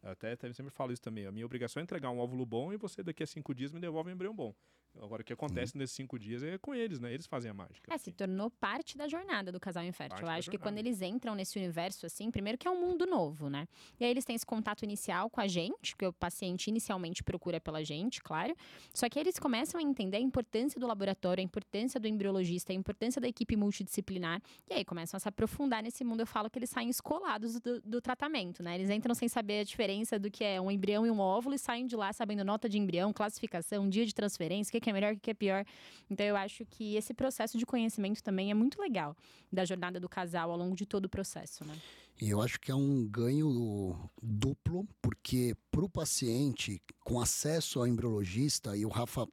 [0.02, 1.26] Até, até sempre falo isso também.
[1.26, 3.80] A minha obrigação é entregar um óvulo bom e você daqui a cinco dias me
[3.80, 4.54] devolve um embrião bom.
[5.00, 5.80] Agora, o que acontece uhum.
[5.80, 7.12] nesses cinco dias é com eles, né?
[7.12, 7.92] Eles fazem a mágica.
[7.92, 10.16] É, se tornou parte da jornada do casal infértil.
[10.16, 13.06] Parte Eu acho que quando eles entram nesse universo, assim, primeiro que é um mundo
[13.06, 13.66] novo, né?
[13.98, 17.60] E aí eles têm esse contato inicial com a gente, que o paciente inicialmente procura
[17.60, 18.54] pela gente, claro.
[18.92, 22.74] Só que eles começam a entender a importância do laboratório, a importância do embriologista, a
[22.74, 24.42] importância da equipe multidisciplinar.
[24.68, 26.20] E aí começam a se aprofundar nesse mundo.
[26.20, 28.74] Eu falo que eles saem escolados do, do tratamento, né?
[28.74, 31.58] Eles entram sem saber a diferença do que é um embrião e um óvulo e
[31.58, 34.92] saem de lá sabendo nota de embrião, classificação, dia de transferência, o que que é
[34.92, 35.64] melhor, o que é pior.
[36.10, 39.16] Então eu acho que esse processo de conhecimento também é muito legal
[39.50, 41.74] da jornada do casal ao longo de todo o processo, né?
[42.20, 47.86] E eu acho que é um ganho duplo, porque para o paciente, com acesso ao
[47.86, 49.26] embriologista, e o Rafa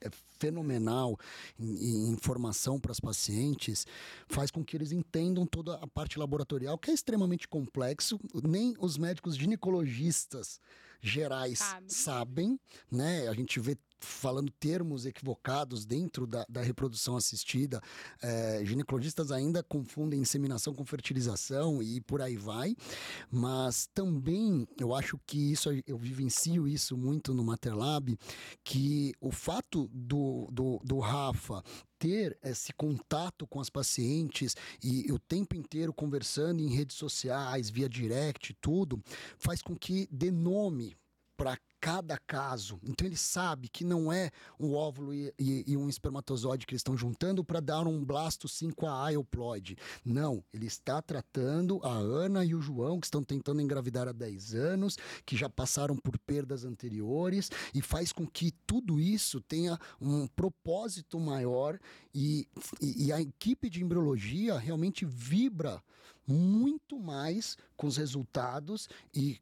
[0.00, 1.18] é fenomenal
[1.58, 3.86] em, em informação para as pacientes,
[4.26, 8.18] faz com que eles entendam toda a parte laboratorial, que é extremamente complexo.
[8.42, 10.58] Nem os médicos ginecologistas
[11.00, 11.92] gerais Sabe.
[11.92, 13.28] sabem, né?
[13.28, 17.80] A gente vê falando termos equivocados dentro da, da reprodução assistida.
[18.20, 22.74] É, ginecologistas ainda confundem inseminação com fertilização e por aí vai.
[23.30, 28.18] Mas também eu acho que isso, eu vivencio isso muito no Materlab,
[28.64, 31.62] que o fato do, do, do Rafa
[31.98, 37.88] ter esse contato com as pacientes e o tempo inteiro conversando em redes sociais, via
[37.88, 39.00] direct, tudo,
[39.38, 40.96] faz com que dê nome
[41.36, 42.78] para cada caso.
[42.84, 46.78] Então ele sabe que não é um óvulo e, e- e um espermatozoide que eles
[46.80, 49.76] estão juntando para dar um blasto 5A euploide.
[50.04, 54.54] Não, ele está tratando a Ana e o João, que estão tentando engravidar há 10
[54.54, 60.28] anos, que já passaram por perdas anteriores, e faz com que tudo isso tenha um
[60.28, 61.80] propósito maior
[62.14, 62.46] e,
[62.80, 65.82] e- e a equipe de embriologia realmente vibra
[66.24, 69.40] muito mais com os resultados e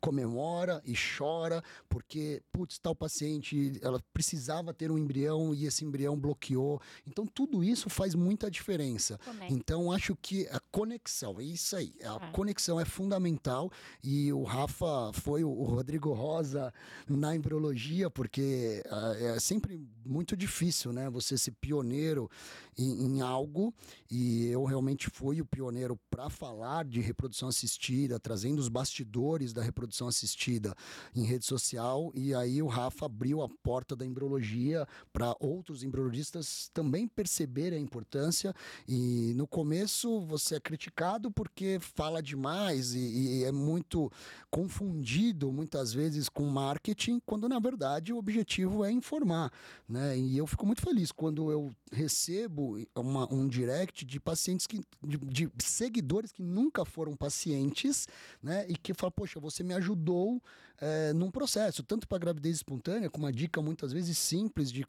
[0.00, 6.18] comemora e chora porque, putz, tal paciente, ela precisava ter um embrião e esse embrião
[6.18, 6.80] bloqueou.
[7.06, 9.18] Então, tudo isso faz muita diferença.
[9.24, 9.52] Conecta.
[9.54, 11.94] Então, acho que a conexão, é isso aí.
[12.02, 12.32] A É.
[12.32, 13.70] conexão é fundamental.
[14.02, 16.72] E o Rafa foi o o Rodrigo Rosa
[17.08, 21.08] na embriologia, porque ah, é sempre muito difícil, né?
[21.10, 22.28] Você ser pioneiro
[22.76, 23.74] em, em algo.
[24.10, 29.62] E eu realmente fui o pioneiro para falar de reprodução assistida, trazendo os bastidores da
[29.62, 30.74] reprodução assistida
[31.14, 32.12] em rede social.
[32.14, 37.82] E aí o Rafa abriu a porta da embriologia para outros embriologistas também perceberem a
[37.82, 38.54] importância.
[38.86, 44.10] E no começo você é criticado porque fala demais e, e é muito
[44.50, 49.50] confundido muitas vezes com marketing, quando na verdade o objetivo é informar,
[49.88, 50.18] né?
[50.18, 52.61] E eu fico muito feliz quando eu recebo
[52.94, 58.06] uma- um direct de pacientes que de, de seguidores que nunca foram pacientes,
[58.42, 58.66] né?
[58.68, 60.42] E que falam, poxa, você me ajudou
[60.80, 64.84] eh, num processo, tanto para gravidez espontânea, com uma dica muitas vezes simples de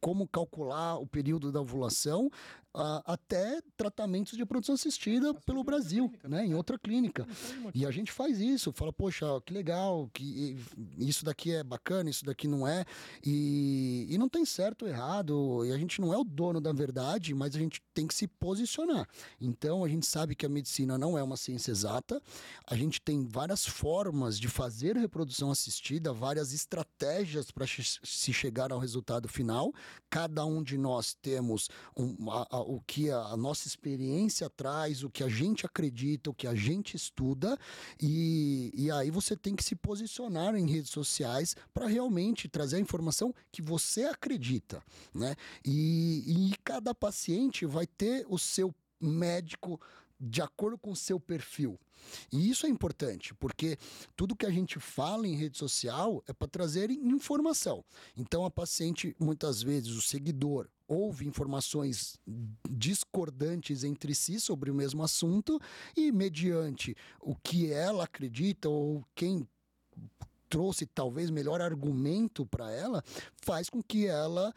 [0.00, 2.30] como calcular o período da ovulação,
[2.74, 6.46] a- até tratamentos de produção assistida Assistida pelo Brasil, clínica, né?
[6.46, 7.26] Em outra clínica.
[7.74, 10.56] E a gente faz isso, fala, poxa, que legal, que
[10.98, 12.84] isso daqui é bacana, isso daqui não é.
[13.24, 16.72] E, e não tem certo ou errado, e a gente não é o dono da
[16.72, 19.08] verdade, mas a gente tem que se posicionar.
[19.40, 22.20] Então a gente sabe que a medicina não é uma ciência exata,
[22.66, 28.78] a gente tem várias formas de fazer reprodução assistida, várias estratégias para se chegar ao
[28.78, 29.71] resultado final.
[30.10, 35.02] Cada um de nós temos um- a- a- o que a, a nossa experiência traz,
[35.02, 37.58] o que a gente acredita, o que a gente estuda,
[38.00, 42.80] e, e aí você tem que se posicionar em redes sociais para realmente trazer a
[42.80, 44.82] informação que você acredita,
[45.14, 45.34] né?
[45.64, 49.80] E, e cada paciente vai ter o seu médico
[50.22, 51.78] de acordo com o seu perfil.
[52.32, 53.76] E isso é importante, porque
[54.14, 57.84] tudo que a gente fala em rede social é para trazer informação.
[58.16, 62.18] Então, a paciente, muitas vezes, o seguidor, ouve informações
[62.70, 65.60] discordantes entre si sobre o mesmo assunto
[65.96, 69.48] e, mediante o que ela acredita ou quem
[70.48, 73.02] trouxe talvez melhor argumento para ela,
[73.36, 74.52] faz com que ela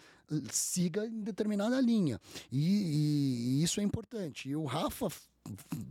[0.51, 2.19] siga em determinada linha.
[2.51, 4.49] E, e, e isso é importante.
[4.49, 5.09] E o Rafa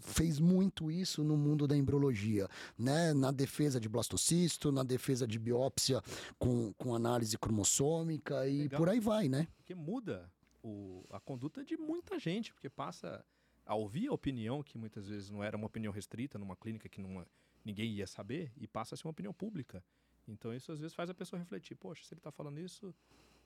[0.01, 3.12] fez muito isso no mundo da embriologia, né?
[3.14, 6.03] Na defesa de blastocisto, na defesa de biópsia
[6.38, 8.79] com, com análise cromossômica e Legal.
[8.79, 9.47] por aí vai, né?
[9.57, 10.31] Porque muda
[10.62, 13.25] o, a conduta de muita gente, porque passa
[13.67, 17.01] a ouvir a opinião que muitas vezes não era uma opinião restrita numa clínica que
[17.01, 17.25] não,
[17.64, 19.83] ninguém ia saber e passa a ser uma opinião pública.
[20.27, 22.95] Então isso às vezes faz a pessoa refletir, poxa, se ele está falando isso,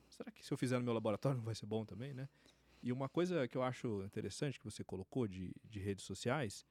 [0.08, 2.28] será que se eu fizer no meu laboratório não vai ser bom também, né?
[2.82, 6.64] E uma coisa que eu acho interessante que você colocou de, de redes sociais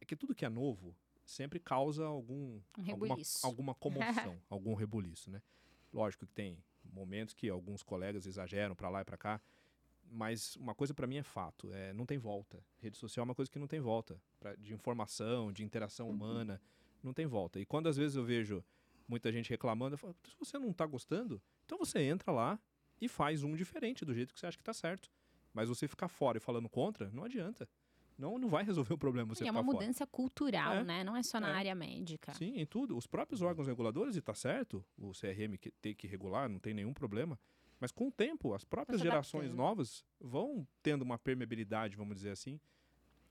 [0.00, 5.30] é que tudo que é novo sempre causa algum, um alguma, alguma comoção, algum rebuliço,
[5.30, 5.42] né?
[5.92, 9.40] Lógico que tem momentos que alguns colegas exageram para lá e para cá,
[10.08, 12.62] mas uma coisa para mim é fato, é, não tem volta.
[12.78, 16.60] Rede social é uma coisa que não tem volta, pra, de informação, de interação humana,
[17.02, 17.58] não tem volta.
[17.58, 18.64] E quando às vezes eu vejo
[19.08, 22.58] muita gente reclamando, eu falo, se você não está gostando, então você entra lá
[23.00, 25.10] e faz um diferente do jeito que você acha que está certo.
[25.52, 27.68] Mas você ficar fora e falando contra, não adianta.
[28.18, 30.10] Não, não vai resolver o problema você É uma mudança fora.
[30.10, 31.04] cultural, é, né?
[31.04, 31.52] Não é só na é.
[31.52, 32.32] área médica.
[32.34, 32.96] Sim, em tudo.
[32.96, 36.72] Os próprios órgãos reguladores, e está certo, o CRM que tem que regular, não tem
[36.72, 37.38] nenhum problema.
[37.78, 42.58] Mas com o tempo, as próprias gerações novas vão tendo uma permeabilidade, vamos dizer assim,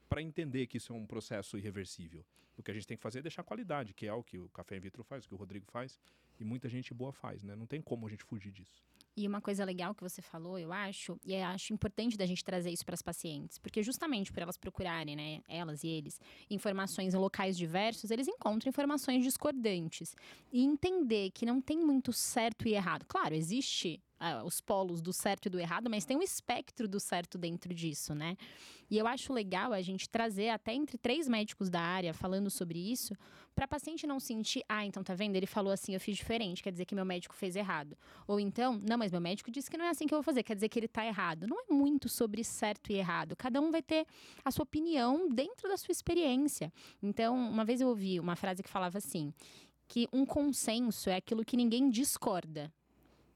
[0.08, 2.24] para entender que isso é um processo irreversível.
[2.56, 4.48] O que a gente tem que fazer é deixar qualidade, que é o que o
[4.50, 6.00] Café in Vitro faz, o que o Rodrigo faz,
[6.40, 7.56] e muita gente boa faz, né?
[7.56, 8.84] Não tem como a gente fugir disso.
[9.18, 12.44] E uma coisa legal que você falou, eu acho, e eu acho importante da gente
[12.44, 17.14] trazer isso para as pacientes, porque justamente por elas procurarem, né, elas e eles, informações
[17.14, 20.16] em locais diversos, eles encontram informações discordantes.
[20.52, 23.06] E entender que não tem muito certo e errado.
[23.08, 24.02] Claro, existe
[24.46, 28.16] os polos do certo e do errado, mas tem um espectro do certo dentro disso,
[28.16, 28.38] né?
[28.90, 32.80] E eu acho legal a gente trazer até entre três médicos da área falando sobre
[32.80, 33.16] isso,
[33.56, 35.36] para paciente não sentir, ah, então tá vendo?
[35.36, 37.98] Ele falou assim, eu fiz diferente, quer dizer que meu médico fez errado.
[38.28, 40.44] Ou então, não, mas meu médico disse que não é assim que eu vou fazer,
[40.44, 41.48] quer dizer que ele tá errado.
[41.48, 43.36] Não é muito sobre certo e errado.
[43.36, 44.06] Cada um vai ter
[44.44, 46.72] a sua opinião dentro da sua experiência.
[47.02, 49.34] Então, uma vez eu ouvi uma frase que falava assim:
[49.88, 52.72] que um consenso é aquilo que ninguém discorda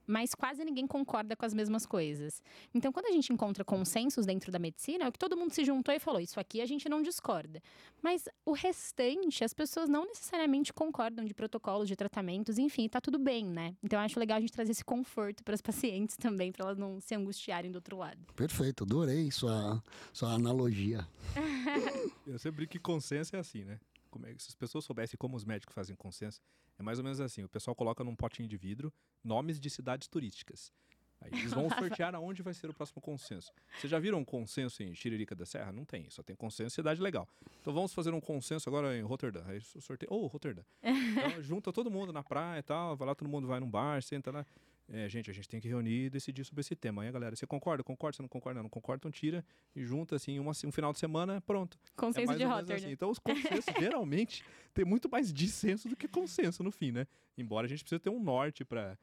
[0.06, 2.42] mas quase ninguém concorda com as mesmas coisas.
[2.74, 5.64] Então, quando a gente encontra consensos dentro da medicina, é o que todo mundo se
[5.64, 7.62] juntou e falou: isso aqui a gente não discorda.
[8.02, 13.18] Mas o restante, as pessoas não necessariamente concordam de protocolos, de tratamentos, enfim, tá tudo
[13.18, 13.74] bem, né?
[13.82, 16.78] Então, eu acho legal a gente trazer esse conforto para as pacientes também, para elas
[16.78, 18.18] não se angustiarem do outro lado.
[18.34, 19.82] Perfeito, adorei sua,
[20.12, 21.06] sua analogia.
[22.26, 23.78] eu sempre brinco que consenso é assim, né?
[24.10, 26.40] Como é, se as pessoas soubessem como os médicos fazem consenso,
[26.80, 30.08] é mais ou menos assim: o pessoal coloca num potinho de vidro nomes de cidades
[30.08, 30.72] turísticas.
[31.20, 33.52] Aí eles vão sortear aonde vai ser o próximo consenso.
[33.78, 35.70] Vocês já viram um consenso em Chiririca da Serra?
[35.70, 37.28] Não tem, só tem consenso cidade legal.
[37.60, 39.44] Então vamos fazer um consenso agora em Rotterdam.
[39.46, 40.64] Aí sorteio, oh, Rotterdam.
[41.10, 44.02] Então junta todo mundo na praia e tal, vai lá, todo mundo vai num bar,
[44.02, 44.46] senta lá
[44.92, 47.02] é, gente, a gente tem que reunir e decidir sobre esse tema.
[47.02, 47.84] Aí, galera, você concorda?
[47.84, 48.16] Concorda?
[48.16, 48.58] Você não concorda?
[48.58, 49.00] Não, não concorda?
[49.00, 51.78] Então tira e junta, assim, uma, um final de semana, pronto.
[51.96, 52.76] Consenso é de Rotterdam.
[52.76, 52.90] Assim.
[52.90, 57.06] Então, os consensos, geralmente, tem muito mais dissenso do que consenso no fim, né?
[57.38, 58.98] Embora a gente precise ter um norte para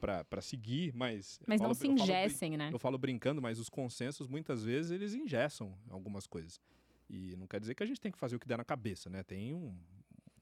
[0.00, 1.38] para seguir, mas...
[1.46, 2.70] Mas não se ingessem, né?
[2.72, 6.58] Eu falo brincando, mas os consensos, muitas vezes, eles ingessam algumas coisas.
[7.06, 9.10] E não quer dizer que a gente tem que fazer o que der na cabeça,
[9.10, 9.22] né?
[9.22, 9.76] Tem um,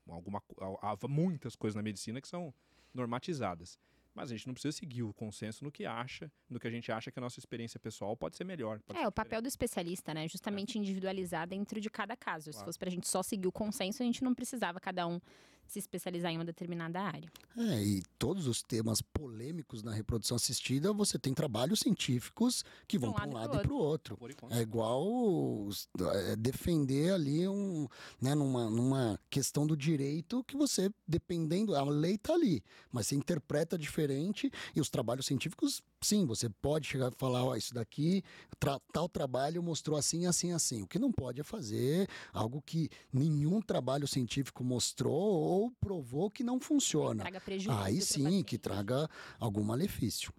[0.07, 0.41] alguma,
[0.81, 2.55] há muitas coisas na medicina que são
[2.95, 3.77] normatizadas.
[4.19, 6.91] Mas a gente não precisa seguir o consenso no que acha, no que a gente
[6.91, 8.81] acha que a nossa experiência pessoal pode ser melhor.
[8.81, 10.27] Pode é, ser o papel do especialista, né?
[10.27, 10.81] Justamente é.
[10.81, 12.51] individualizar dentro de cada caso.
[12.51, 12.59] Claro.
[12.59, 15.21] Se fosse para a gente só seguir o consenso, a gente não precisava cada um
[15.69, 17.31] se especializar em uma determinada área.
[17.57, 23.13] É, e todos os temas polêmicos na reprodução assistida, você tem trabalhos científicos que vão
[23.13, 24.19] para um lado e para o outro.
[24.51, 25.69] É igual
[26.01, 27.87] é, defender ali um,
[28.21, 33.15] né, numa, numa questão do direito que você, dependendo, a lei está ali, mas você
[33.15, 38.23] interpreta diferente e os trabalhos científicos sim, você pode chegar e falar, ó, isso daqui,
[38.59, 40.83] tra tal trabalho mostrou assim, assim, assim.
[40.83, 46.43] O que não pode é fazer algo que nenhum trabalho científico mostrou ou provou que
[46.45, 47.25] não funciona.
[47.25, 50.33] Que traga prejuízo Aí sim, que traga algum malefício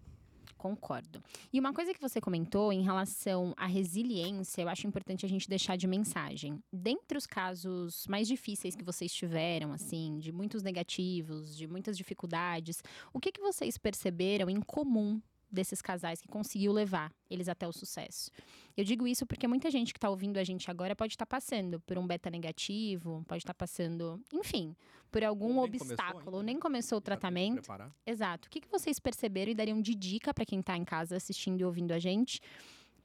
[0.60, 1.24] concordo.
[1.52, 5.50] E uma coisa que você comentou em relação à resiliência, eu acho importante a gente
[5.50, 6.62] deixar de mensagem.
[6.72, 12.84] Dentre os casos mais difíceis que vocês tiveram, assim, de muitos negativos, de muitas dificuldades,
[13.14, 15.22] o que, que vocês perceberam em comum
[15.52, 18.30] desses casais que conseguiu levar eles até o sucesso.
[18.78, 21.38] Eu digo isso porque muita gente que está ouvindo a gente agora pode estar tá
[21.38, 24.76] passando por um beta negativo, pode estar tá passando, enfim,
[25.12, 26.62] por algum ou obstáculo, ou nem né?
[26.62, 27.70] começou o tá tratamento.
[28.06, 28.48] Exato.
[28.48, 31.60] O que, que vocês perceberam e dariam de dica para quem está em casa assistindo
[31.62, 32.40] e ouvindo a gente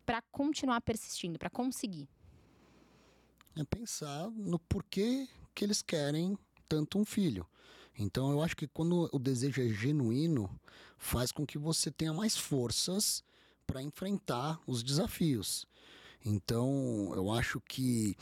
[0.05, 2.09] para continuar persistindo, para conseguir?
[3.57, 6.37] É pensar no porquê que eles querem
[6.69, 7.47] tanto um filho.
[7.99, 10.51] Então eu acho que quando o desejo é genuíno,
[10.99, 13.23] faz com que você tenha mais forças
[13.67, 15.67] para enfrentar os desafios.
[16.25, 18.17] Então, eu acho que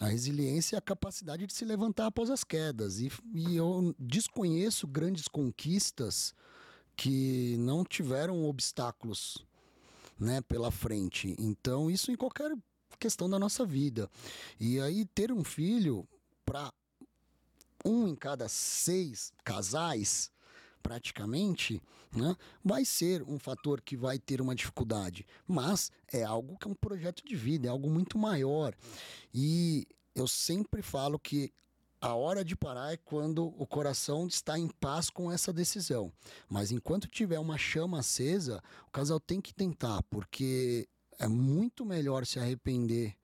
[0.00, 2.98] a resiliência é a capacidade de se levantar após as quedas.
[2.98, 6.34] E, e eu desconheço grandes conquistas
[6.96, 9.36] que não tiveram obstáculos
[10.18, 11.36] né, pela frente.
[11.38, 12.50] Então, isso em qualquer
[12.98, 14.10] questão da nossa vida.
[14.58, 16.08] E aí, ter um filho
[16.46, 16.72] para
[17.84, 20.30] um em cada seis casais,
[20.82, 21.82] praticamente,
[22.14, 25.26] né, vai ser um fator que vai ter uma dificuldade.
[25.46, 28.74] Mas é algo que é um projeto de vida, é algo muito maior.
[29.32, 31.52] E eu sempre falo que
[32.00, 36.12] a hora de parar é quando o coração está em paz com essa decisão.
[36.48, 42.26] Mas enquanto tiver uma chama acesa, o casal tem que tentar, porque é muito melhor
[42.26, 43.16] se arrepender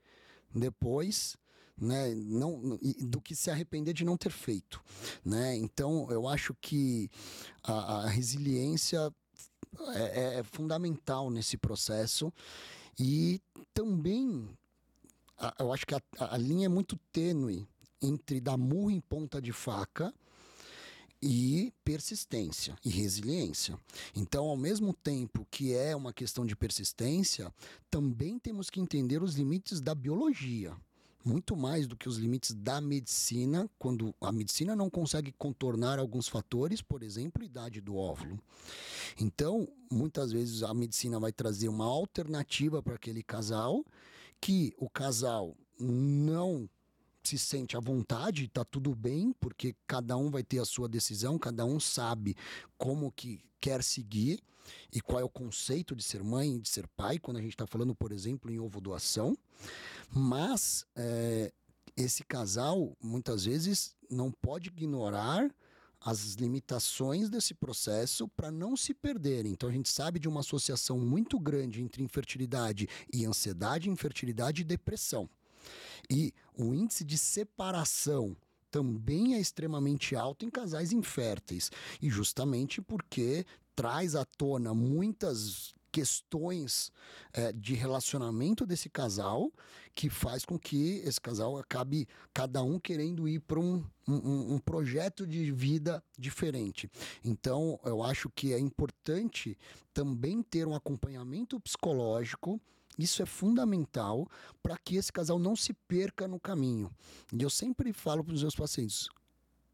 [0.55, 1.37] depois
[1.81, 4.83] né, não, do que se arrepender de não ter feito.
[5.25, 5.57] Né?
[5.57, 7.11] Então, eu acho que
[7.63, 9.13] a, a resiliência
[9.95, 12.33] é, é, é, fundamental nesse processo
[12.99, 13.41] e
[13.73, 14.49] também
[15.39, 17.69] a, eu acho que a, a linha é muito tênue
[18.03, 20.13] entre dar murro em ponta de faca
[21.21, 23.79] e persistência e resiliência.
[24.15, 27.53] Então, ao mesmo tempo que é uma questão de persistência,
[27.91, 30.77] também temos que entender os limites da biologia
[31.25, 36.29] muito mais do que os limites da medicina, quando a medicina não consegue contornar alguns
[36.29, 38.39] fatores, por exemplo, idade do óvulo.
[39.21, 43.85] Então, muitas vezes a medicina vai trazer uma alternativa para aquele casal,
[44.41, 46.69] que o casal não
[47.23, 51.39] se sente à vontade, está tudo bem, porque cada um vai ter a sua decisão,
[51.39, 52.37] cada um sabe
[52.79, 54.41] como que quer seguir
[54.93, 57.53] e qual é o conceito de ser mãe e de ser pai, quando a gente
[57.53, 59.37] está falando, por exemplo, em ovo doação.
[60.11, 61.53] Mas é,
[61.97, 65.51] esse casal, muitas vezes, não pode ignorar
[66.01, 69.53] as limitações desse processo para não se perderem.
[69.53, 74.65] Então a gente sabe de uma associação muito grande entre infertilidade e ansiedade, infertilidade e
[74.65, 75.29] depressão.
[76.09, 78.37] E o índice de separação
[78.71, 83.45] também é extremamente alto em casais inférteis, e justamente porque
[83.79, 86.91] traz à tona muitas questões
[87.33, 89.53] é, de relacionamento desse casal
[89.95, 94.59] que faz com que esse casal acabe cada um querendo ir para um, um, um,
[94.59, 96.91] projeto de vida diferente.
[97.25, 99.57] Então, eu acho que é importante
[99.95, 102.61] também ter um acompanhamento psicológico.
[102.99, 104.29] Isso é fundamental
[104.61, 106.91] para que esse casal não se perca no caminho.
[107.33, 109.09] E eu sempre falo para os meus pacientes: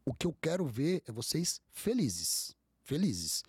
[0.05, 2.55] o que eu quero ver é vocês felizes.
[2.83, 3.43] Felizes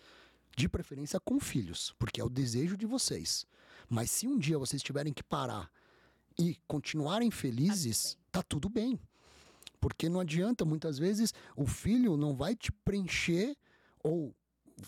[0.57, 3.45] de preferência com filhos, porque é o desejo de vocês.
[3.87, 5.71] Mas se um dia vocês tiverem que parar
[6.37, 8.99] e continuarem felizes, tá tudo bem.
[9.79, 13.55] Porque não adianta, muitas vezes, o filho não vai te preencher
[14.03, 14.35] ou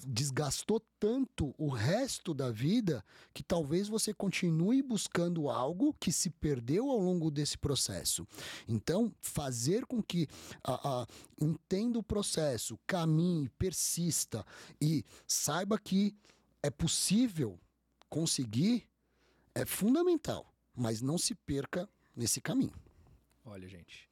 [0.06, 6.90] desgastou tanto o resto da vida que talvez você continue buscando algo que se perdeu
[6.90, 8.28] ao longo desse processo.
[8.68, 10.28] Então, fazer com que
[10.64, 11.08] a, a,
[11.42, 14.46] entenda o processo, caminhe, persista
[14.80, 16.16] e saiba que
[16.62, 17.60] é possível
[18.10, 18.88] conseguir
[19.56, 22.76] é fundamental, mas não se perca nesse caminho.
[23.44, 24.08] Olha, gente,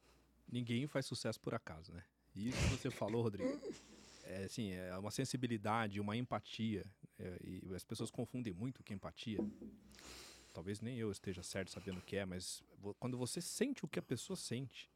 [0.50, 2.02] ninguém faz sucesso por acaso, né?
[2.34, 3.58] Isso que você falou, Rodrigo
[4.28, 6.84] é, assim, é uma sensibilidade, uma empatia.
[7.18, 9.38] É, e as pessoas confundem muito que empatia.
[10.52, 12.62] Talvez nem eu esteja certo sabendo o que é, mas
[12.98, 14.90] quando você sente o que a pessoa sente,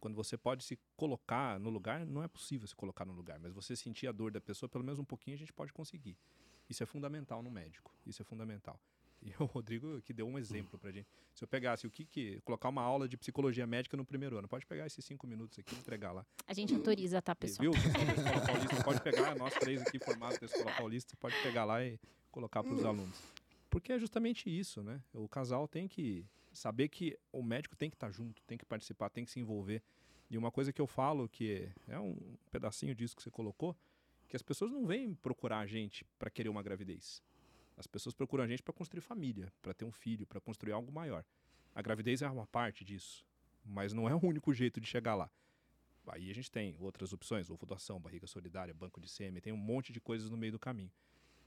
[0.00, 3.52] quando você pode se colocar no lugar, não é possível se colocar no lugar, mas
[3.52, 6.16] você sentir a dor da pessoa, pelo menos um pouquinho, a gente pode conseguir.
[6.68, 7.94] Isso é fundamental no médico.
[8.04, 8.80] Isso é fundamental.
[9.22, 11.08] E o Rodrigo que deu um exemplo pra gente.
[11.34, 12.40] Se eu pegasse o que que.
[12.42, 15.74] colocar uma aula de psicologia médica no primeiro ano, pode pegar esses cinco minutos aqui
[15.74, 16.24] e entregar lá.
[16.46, 17.72] A gente autoriza, tá, pessoal?
[17.72, 17.72] Viu?
[18.46, 21.98] Paulista, pode pegar, nós três aqui formados da Escola Paulista, pode pegar lá e
[22.30, 23.20] colocar para os alunos.
[23.68, 25.02] Porque é justamente isso, né?
[25.12, 28.64] O casal tem que saber que o médico tem que estar tá junto, tem que
[28.64, 29.82] participar, tem que se envolver.
[30.30, 32.16] E uma coisa que eu falo, que é um
[32.50, 33.76] pedacinho disso que você colocou,
[34.28, 37.22] que as pessoas não vêm procurar a gente para querer uma gravidez.
[37.76, 40.90] As pessoas procuram a gente para construir família, para ter um filho, para construir algo
[40.90, 41.24] maior.
[41.74, 43.24] A gravidez é uma parte disso,
[43.64, 45.30] mas não é o único jeito de chegar lá.
[46.08, 49.56] Aí a gente tem outras opções, ovo doação, barriga solidária, banco de sêmen, tem um
[49.56, 50.90] monte de coisas no meio do caminho.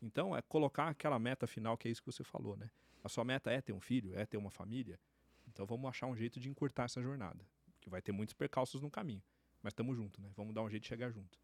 [0.02, 2.70] Então, é colocar aquela meta final, que é isso que você falou, né?
[3.04, 5.00] A sua meta é ter um filho, é ter uma família.
[5.48, 7.46] Então, vamos achar um jeito de encurtar essa jornada.
[7.82, 9.24] Que vai ter muitos percalços no caminho.
[9.62, 10.30] Mas estamos juntos, né?
[10.36, 11.38] Vamos dar um jeito de chegar junto.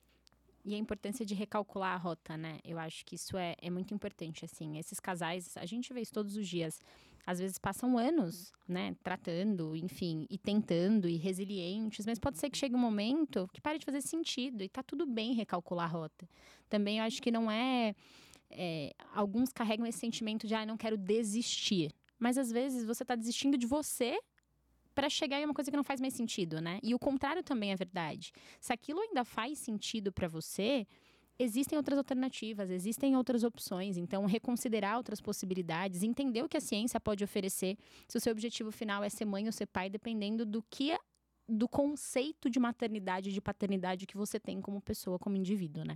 [0.65, 2.57] E a importância de recalcular a rota, né?
[2.65, 4.79] Eu acho que isso é, é muito importante, assim.
[4.79, 6.81] Esses casais, a gente vê isso todos os dias.
[7.23, 8.95] Às vezes passam anos, né?
[9.03, 12.03] Tratando, enfim, e tentando, e resilientes.
[12.07, 14.63] Mas pode ser que chegue um momento que pare de fazer sentido.
[14.63, 16.27] E tá tudo bem recalcular a rota.
[16.67, 17.93] Também eu acho que não é...
[18.49, 21.93] é alguns carregam esse sentimento de, ah, não quero desistir.
[22.17, 24.19] Mas às vezes você está desistindo de você
[24.95, 26.79] para chegar em uma coisa que não faz mais sentido, né?
[26.81, 28.31] E o contrário também é verdade.
[28.59, 30.87] Se aquilo ainda faz sentido para você,
[31.37, 33.97] existem outras alternativas, existem outras opções.
[33.97, 37.77] Então, reconsiderar outras possibilidades, entender o que a ciência pode oferecer.
[38.07, 40.97] Se o seu objetivo final é ser mãe ou ser pai, dependendo do que
[41.47, 45.95] do conceito de maternidade e de paternidade que você tem como pessoa, como indivíduo, né?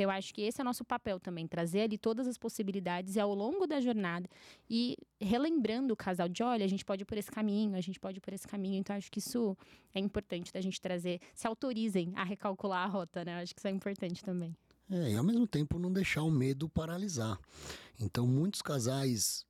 [0.00, 3.20] Então, eu acho que esse é nosso papel também, trazer ali todas as possibilidades e
[3.20, 4.26] ao longo da jornada
[4.68, 8.00] e relembrando o casal de, olha, a gente pode ir por esse caminho, a gente
[8.00, 8.78] pode ir por esse caminho.
[8.78, 9.54] Então, acho que isso
[9.94, 13.34] é importante da gente trazer, se autorizem a recalcular a rota, né?
[13.36, 14.56] Eu acho que isso é importante também.
[14.90, 17.38] É, e ao mesmo tempo não deixar o medo paralisar.
[18.00, 19.44] Então, muitos casais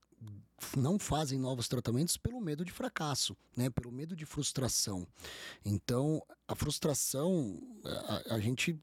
[0.77, 3.71] não fazem novos tratamentos pelo medo de fracasso, né?
[3.71, 5.07] Pelo medo de frustração.
[5.65, 8.79] Então, a frustração, a, a, gente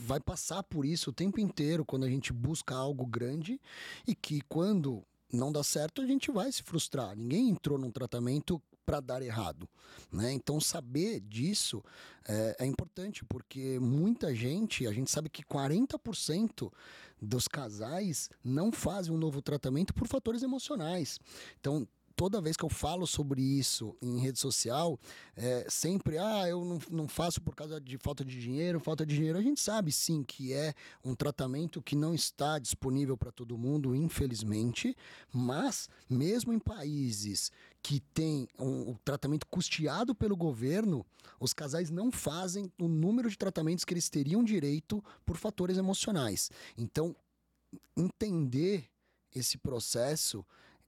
[0.00, 3.60] vai passar por isso o tempo inteiro quando a gente busca algo grande
[4.06, 7.16] e que quando não dá certo, a gente vai se frustrar.
[7.16, 9.68] Ninguém entrou num tratamento para dar errado.
[10.12, 10.32] Né?
[10.32, 11.82] Então, saber disso
[12.26, 16.72] é, é, importante, porque muita gente, a gente sabe que 40%
[17.20, 21.18] dos casais não fazem um novo tratamento por fatores emocionais.
[21.58, 21.86] Então,
[22.16, 24.98] toda vez que eu falo sobre isso em rede social,
[25.36, 29.14] é, sempre, ah, eu não, não faço por causa de falta de dinheiro, falta de
[29.14, 29.38] dinheiro.
[29.38, 33.94] A gente sabe sim que é um tratamento que não está disponível para todo mundo,
[33.94, 34.96] infelizmente,
[35.30, 37.52] mas mesmo em países
[37.82, 41.04] que têm um, um tratamento custeado pelo governo,
[41.38, 46.50] os casais não fazem o número de tratamentos que eles teriam direito por fatores emocionais.
[46.78, 47.14] Então,
[47.94, 48.88] entender
[49.34, 50.44] esse processo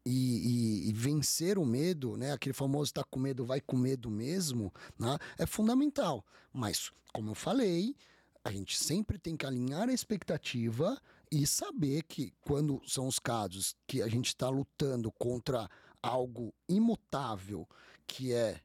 [0.08, 2.32] e, e, e, vencer o medo, né?
[2.32, 5.18] Aquele famoso tá com medo, vai com medo mesmo, né?
[5.36, 6.24] É fundamental.
[6.52, 7.94] Mas, como eu falei,
[8.42, 10.98] a gente sempre tem que alinhar a expectativa
[11.30, 15.68] e saber que quando são os casos que a gente está lutando contra
[16.02, 17.68] algo imutável,
[18.06, 18.60] que é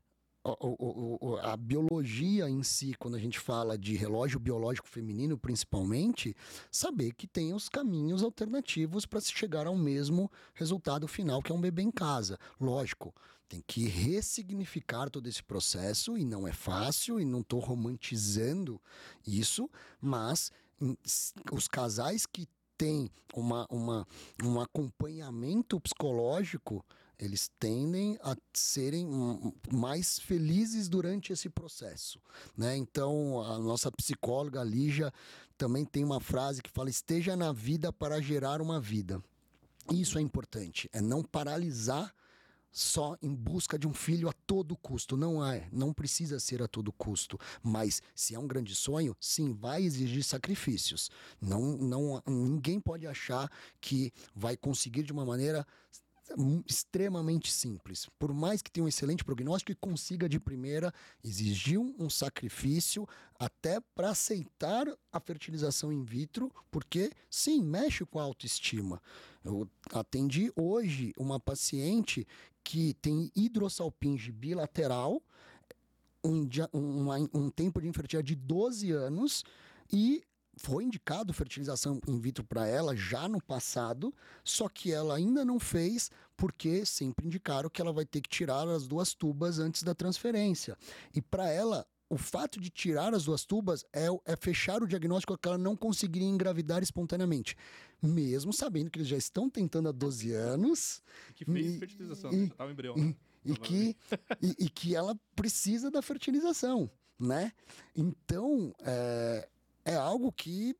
[1.41, 6.35] a, biologia em si, quando a gente fala de relógio biológico feminino, principalmente,
[6.69, 11.55] saber que tem os caminhos alternativos para se chegar ao mesmo resultado final, que é
[11.55, 12.37] um bebê em casa.
[12.59, 13.13] Lógico,
[13.47, 18.81] tem que ressignificar todo esse processo e não é fácil e não estou romantizando
[19.25, 19.69] isso,
[20.01, 20.51] mas
[21.51, 24.05] os casais que têm uma, uma,
[24.43, 26.83] um acompanhamento psicológico
[27.23, 29.07] eles tendem a serem
[29.71, 32.19] mais felizes durante esse processo,
[32.55, 32.75] né?
[32.75, 35.11] Então, a nossa psicóloga Lígia
[35.57, 39.23] também tem uma frase que fala: "Esteja na vida para gerar uma vida".
[39.91, 42.13] Isso é importante, é não paralisar
[42.73, 45.15] só em busca de um filho a todo custo.
[45.15, 47.39] Não é, não precisa ser a todo custo.
[47.61, 51.11] Mas se é um grande sonho, sim, vai exigir sacrifícios.
[51.39, 53.49] Não, não, ninguém pode achar
[53.79, 55.65] que vai conseguir de uma maneira
[56.67, 58.07] extremamente simples.
[58.17, 60.93] Por mais que tenha um excelente prognóstico e consiga de primeira,
[61.23, 63.07] exigiu um sacrifício
[63.39, 69.01] até para aceitar a fertilização in vitro, porque sim, mexe com a autoestima.
[69.43, 72.25] Eu atendi hoje uma paciente
[72.63, 75.21] que tem hidrossalpinge bilateral,
[76.23, 79.43] um, um, um tempo de infertilidade de 12 anos
[79.91, 80.23] e
[80.57, 85.59] foi indicado fertilização in vitro para ela já no passado, só que ela ainda não
[85.59, 89.95] fez porque sempre indicaram que ela vai ter que tirar as duas tubas antes da
[89.95, 90.77] transferência.
[91.13, 95.37] E para ela, o fato de tirar as duas tubas é, é, fechar o diagnóstico
[95.37, 97.55] que ela não conseguiria engravidar espontaneamente.
[98.01, 101.01] Mesmo sabendo que eles já estão tentando há 12 anos.
[101.33, 102.41] Que fez e, fertilização, e, né?
[102.45, 102.95] já estava embrião.
[102.95, 103.15] Né?
[103.45, 103.97] E, que,
[104.41, 106.89] e, e, que ela precisa da fertilização,
[107.19, 107.51] né?
[107.93, 109.49] Então, é,
[109.85, 110.75] é algo que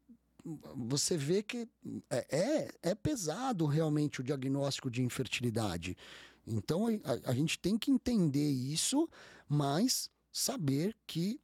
[0.75, 1.67] você vê que
[2.09, 5.97] é, é, é pesado realmente o diagnóstico de infertilidade.
[6.45, 9.09] Então a, a gente tem que entender isso,
[9.47, 11.39] mas saber que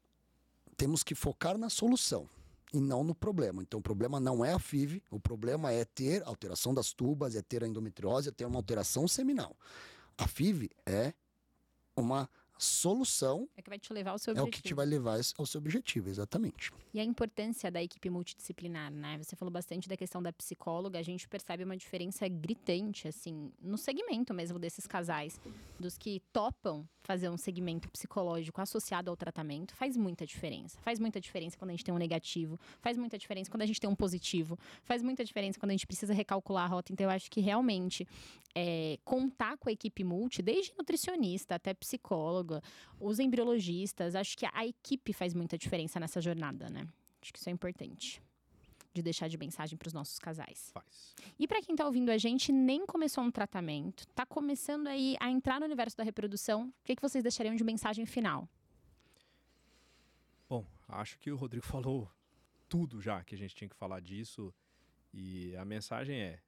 [0.76, 2.28] temos que focar na solução
[2.74, 3.62] e não no problema.
[3.62, 7.42] Então, o problema não é a FIV, o problema é ter alteração das tubas, é
[7.42, 9.56] ter a endometriose, é ter uma alteração seminal.
[10.18, 11.14] A FIV é
[11.96, 12.30] uma
[12.60, 14.62] solução É que vai te levar ao seu é o objetivo.
[14.62, 16.72] que te vai levar ao seu objetivo, exatamente.
[16.94, 19.18] E a importância da equipe multidisciplinar, né?
[19.18, 23.78] Você falou bastante da questão da psicóloga, a gente percebe uma diferença gritante, assim, no
[23.78, 25.40] segmento mesmo desses casais,
[25.80, 30.78] dos que topam fazer um segmento psicológico associado ao tratamento, faz muita diferença.
[30.82, 33.80] Faz muita diferença quando a gente tem um negativo, faz muita diferença quando a gente
[33.80, 36.92] tem um positivo, faz muita diferença quando a gente precisa recalcular a rota.
[36.92, 38.08] Então, eu acho que realmente
[38.56, 41.74] é, contar com a equipe multi, desde nutricionista até
[42.50, 42.64] psicóloga,
[43.00, 46.88] os embriologistas, acho que a equipe faz muita diferença nessa jornada, né?
[47.22, 48.22] Acho que isso é importante.
[48.92, 50.72] De deixar de mensagem para os nossos casais.
[50.74, 51.16] Faz.
[51.38, 55.30] E para quem tá ouvindo a gente, nem começou um tratamento, tá começando aí a
[55.30, 58.50] entrar no universo da reprodução, o que, que vocês deixariam de mensagem final?
[60.50, 62.10] Bom, acho que o Rodrigo falou
[62.68, 64.54] tudo já que a gente tinha que falar disso.
[65.14, 66.40] E a mensagem é: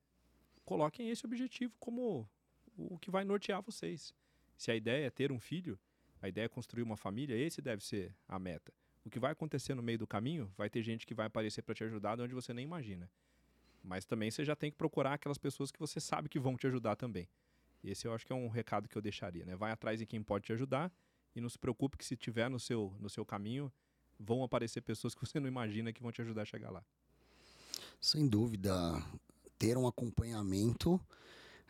[0.66, 2.28] coloquem esse objetivo como
[2.76, 4.14] o que vai nortear vocês.
[4.58, 5.80] Se a ideia é ter um filho,
[6.22, 8.72] a ideia é construir uma família, esse deve ser a meta.
[9.03, 11.74] O que vai acontecer no meio do caminho, vai ter gente que vai aparecer para
[11.74, 13.09] te ajudar de onde você nem imagina.
[13.84, 16.67] Mas também você já tem que procurar aquelas pessoas que você sabe que vão te
[16.67, 17.28] ajudar também.
[17.84, 19.55] Esse eu acho que é um recado que eu deixaria, né?
[19.55, 20.91] Vai atrás de quem pode te ajudar
[21.36, 23.72] e não se preocupe que se tiver no seu, no seu caminho,
[24.19, 26.84] vão aparecer pessoas que você não imagina que vão te ajudar a chegar lá.
[27.99, 28.72] Sem dúvida,
[29.57, 30.99] ter um acompanhamento,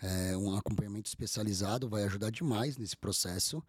[0.02, 3.64] é, um acompanhamento especializado vai ajudar demais nesse processo.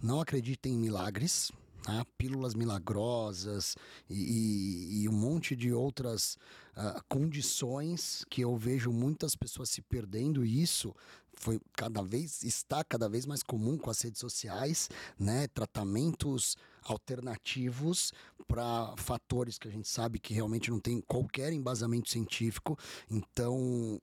[0.00, 1.50] Não acreditem em milagres,
[1.82, 2.04] tá?
[2.16, 3.76] pílulas milagrosas
[4.08, 6.36] e, e- e um monte de outras
[6.76, 10.94] ah, condições que eu vejo muitas pessoas se perdendo e isso
[11.34, 14.88] foi cada vez está cada vez mais comum com as redes sociais,
[15.18, 15.46] né?
[15.48, 18.12] Tratamentos alternativos
[18.46, 22.76] para fatores que a gente sabe que realmente não tem qualquer embasamento científico.
[23.10, 24.00] Então,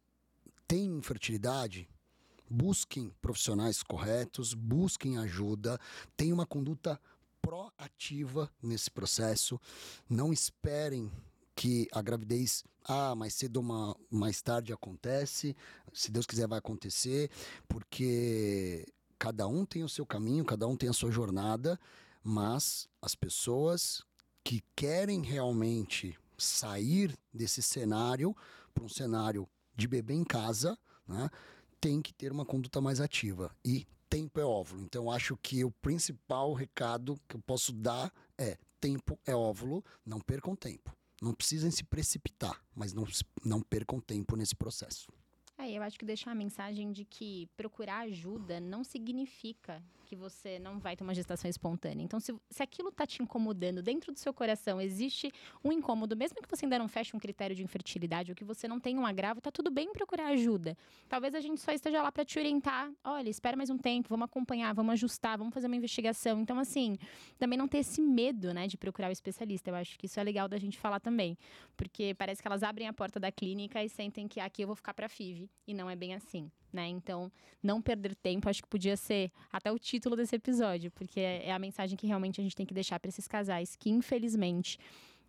[0.67, 1.87] tem infertilidade?
[2.49, 5.79] Busquem profissionais corretos, busquem ajuda,
[6.15, 6.99] tenham uma conduta
[7.41, 9.59] proativa nesse processo.
[10.09, 11.11] Não esperem
[11.55, 15.55] que a gravidez, ah, mais cedo ou ma- mais tarde acontece,
[15.93, 17.29] se Deus quiser vai acontecer,
[17.67, 18.85] porque
[19.17, 21.79] cada um tem o seu caminho, cada um tem a sua jornada,
[22.23, 24.03] mas as pessoas
[24.43, 28.35] que querem realmente sair desse cenário
[28.73, 30.77] para um cenário de bebê em casa,
[31.07, 31.29] né,
[31.85, 33.55] tem que ter uma conduta mais ativa.
[33.63, 34.81] E tempo é óvulo.
[34.81, 40.19] Então, acho que o principal recado que eu posso dar é: tempo é óvulo, não
[40.19, 40.91] percam tempo.
[41.21, 43.05] Não precisem se precipitar, mas não,
[43.43, 45.11] não percam tempo nesse processo.
[45.59, 50.59] É, eu acho que deixar a mensagem de que procurar ajuda não significa que você
[50.59, 52.03] não vai ter uma gestação espontânea.
[52.03, 55.31] Então, se, se aquilo tá te incomodando dentro do seu coração, existe
[55.63, 58.67] um incômodo, mesmo que você ainda não feche um critério de infertilidade ou que você
[58.67, 60.77] não tenha um agravo, tá tudo bem procurar ajuda.
[61.09, 62.91] Talvez a gente só esteja lá para te orientar.
[63.03, 66.39] Olha, espera mais um tempo, vamos acompanhar, vamos ajustar, vamos fazer uma investigação.
[66.39, 66.97] Então, assim,
[67.37, 69.69] também não ter esse medo, né, de procurar o especialista.
[69.69, 71.37] Eu acho que isso é legal da gente falar também.
[71.75, 74.75] Porque parece que elas abrem a porta da clínica e sentem que aqui eu vou
[74.75, 75.49] ficar para FIV.
[75.67, 76.87] E não é bem assim, né?
[76.87, 77.31] Então,
[77.63, 81.57] não perder tempo, acho que podia ser até o título desse episódio, porque é a
[81.57, 84.77] mensagem que realmente a gente tem que deixar para esses casais que, infelizmente,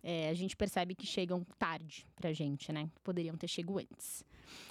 [0.03, 2.89] é, a gente percebe que chegam tarde pra gente, né?
[3.03, 4.23] Poderiam ter chegado antes.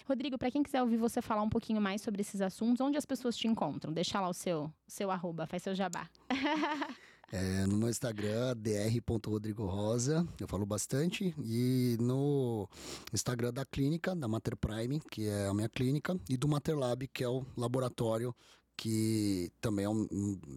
[0.07, 3.05] Rodrigo, para quem quiser ouvir você falar um pouquinho mais sobre esses assuntos, onde as
[3.05, 3.93] pessoas te encontram?
[3.93, 6.09] Deixa lá o seu, seu arroba, faz seu jabá.
[7.33, 11.35] É, no meu Instagram, dr.rodrigorosa, eu falo bastante.
[11.45, 12.69] E no
[13.13, 17.07] Instagram da clínica, da Mater Prime, que é a minha clínica, e do Mater Lab,
[17.09, 18.35] que é o laboratório
[18.79, 20.07] que também é um,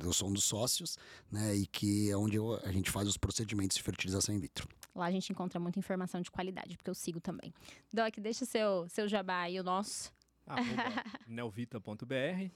[0.03, 0.97] eu sou um dos sócios,
[1.31, 1.55] né?
[1.55, 4.67] E que é onde eu- a gente faz os procedimentos de fertilização in vitro.
[4.93, 7.53] Lá a gente encontra muita informação de qualidade, porque eu sigo também.
[7.93, 10.11] Doc, deixa o seu, seu jabá aí, o nosso.
[10.45, 10.65] arroba
[11.27, 12.51] nelvita.br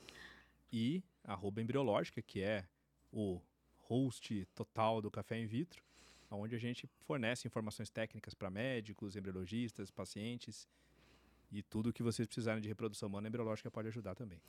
[0.69, 2.65] e arroba embriológica, que é
[3.09, 3.39] o
[3.87, 5.83] host total do Café in Vitro,
[6.31, 10.67] onde a gente fornece informações técnicas para médicos, embriologistas, pacientes
[11.51, 14.39] e tudo que vocês precisarem de reprodução humana, embriológica pode ajudar também.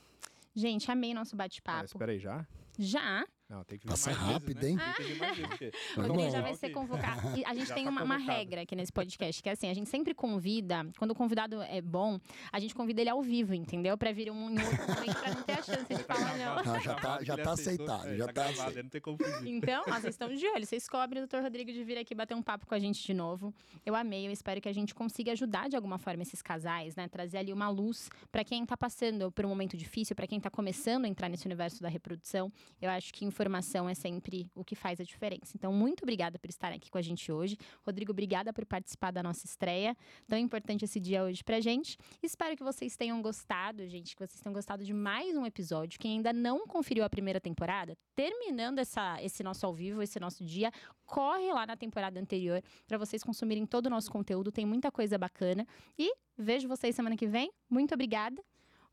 [0.54, 1.84] Gente, amei nosso Ah, bate-papo.
[1.84, 2.46] espera aí, já?
[2.78, 3.26] Já?
[3.48, 4.76] Não, tem que Passa mais rápido, vezes, hein?
[4.76, 4.94] né?
[4.96, 7.38] Tem que O já vai ser convocado.
[7.38, 9.68] E a gente Já tem tá uma, uma regra aqui nesse podcast, que é assim,
[9.68, 12.18] a gente sempre convida, quando o convidado é bom,
[12.50, 13.98] a gente convida ele ao vivo, entendeu?
[13.98, 16.64] Pra vir um em outro momento, pra não ter a chance de Tá falar não.
[16.64, 18.82] Não, já tá- já tá aceitado, É, já tá tá gravado, aceito.
[18.82, 19.48] não tem como fugir.
[19.48, 20.66] Então, ó, vocês estão de olho.
[20.66, 21.40] Vocês cobrem o Dr.
[21.42, 23.54] Rodrigo de vir aqui bater um papo com a gente de novo.
[23.84, 27.08] Eu amei, eu espero que a gente consiga ajudar de alguma forma esses casais, né?
[27.08, 30.50] Trazer ali uma luz pra quem tá passando por um momento difícil, pra quem tá
[30.50, 32.50] começando a entrar nesse universo da reprodução.
[32.80, 35.52] Eu acho que informação informação é sempre o que faz a diferença.
[35.54, 37.56] Então, muito obrigada por estar aqui com a gente hoje.
[37.84, 39.94] Rodrigo, obrigada por participar da nossa estreia.
[40.26, 41.98] Tão importante esse dia hoje pra gente.
[42.22, 46.00] Espero que vocês tenham gostado, gente, que vocês tenham gostado de mais um episódio.
[46.00, 50.42] Quem ainda não conferiu a primeira temporada, terminando essa, esse nosso ao vivo, esse nosso
[50.42, 50.72] dia,
[51.04, 54.50] corre lá na temporada anterior para vocês consumirem todo o nosso conteúdo.
[54.50, 55.66] Tem muita coisa bacana.
[55.98, 57.52] E vejo vocês semana que vem.
[57.68, 58.42] Muito obrigada.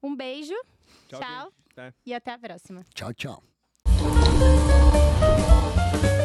[0.03, 0.55] Um beijo.
[1.07, 1.53] Tchau, Tchau.
[2.05, 2.83] E até a próxima.
[2.93, 3.50] Tchau, tchau.
[4.41, 4.47] は
[5.21, 6.20] あはあ。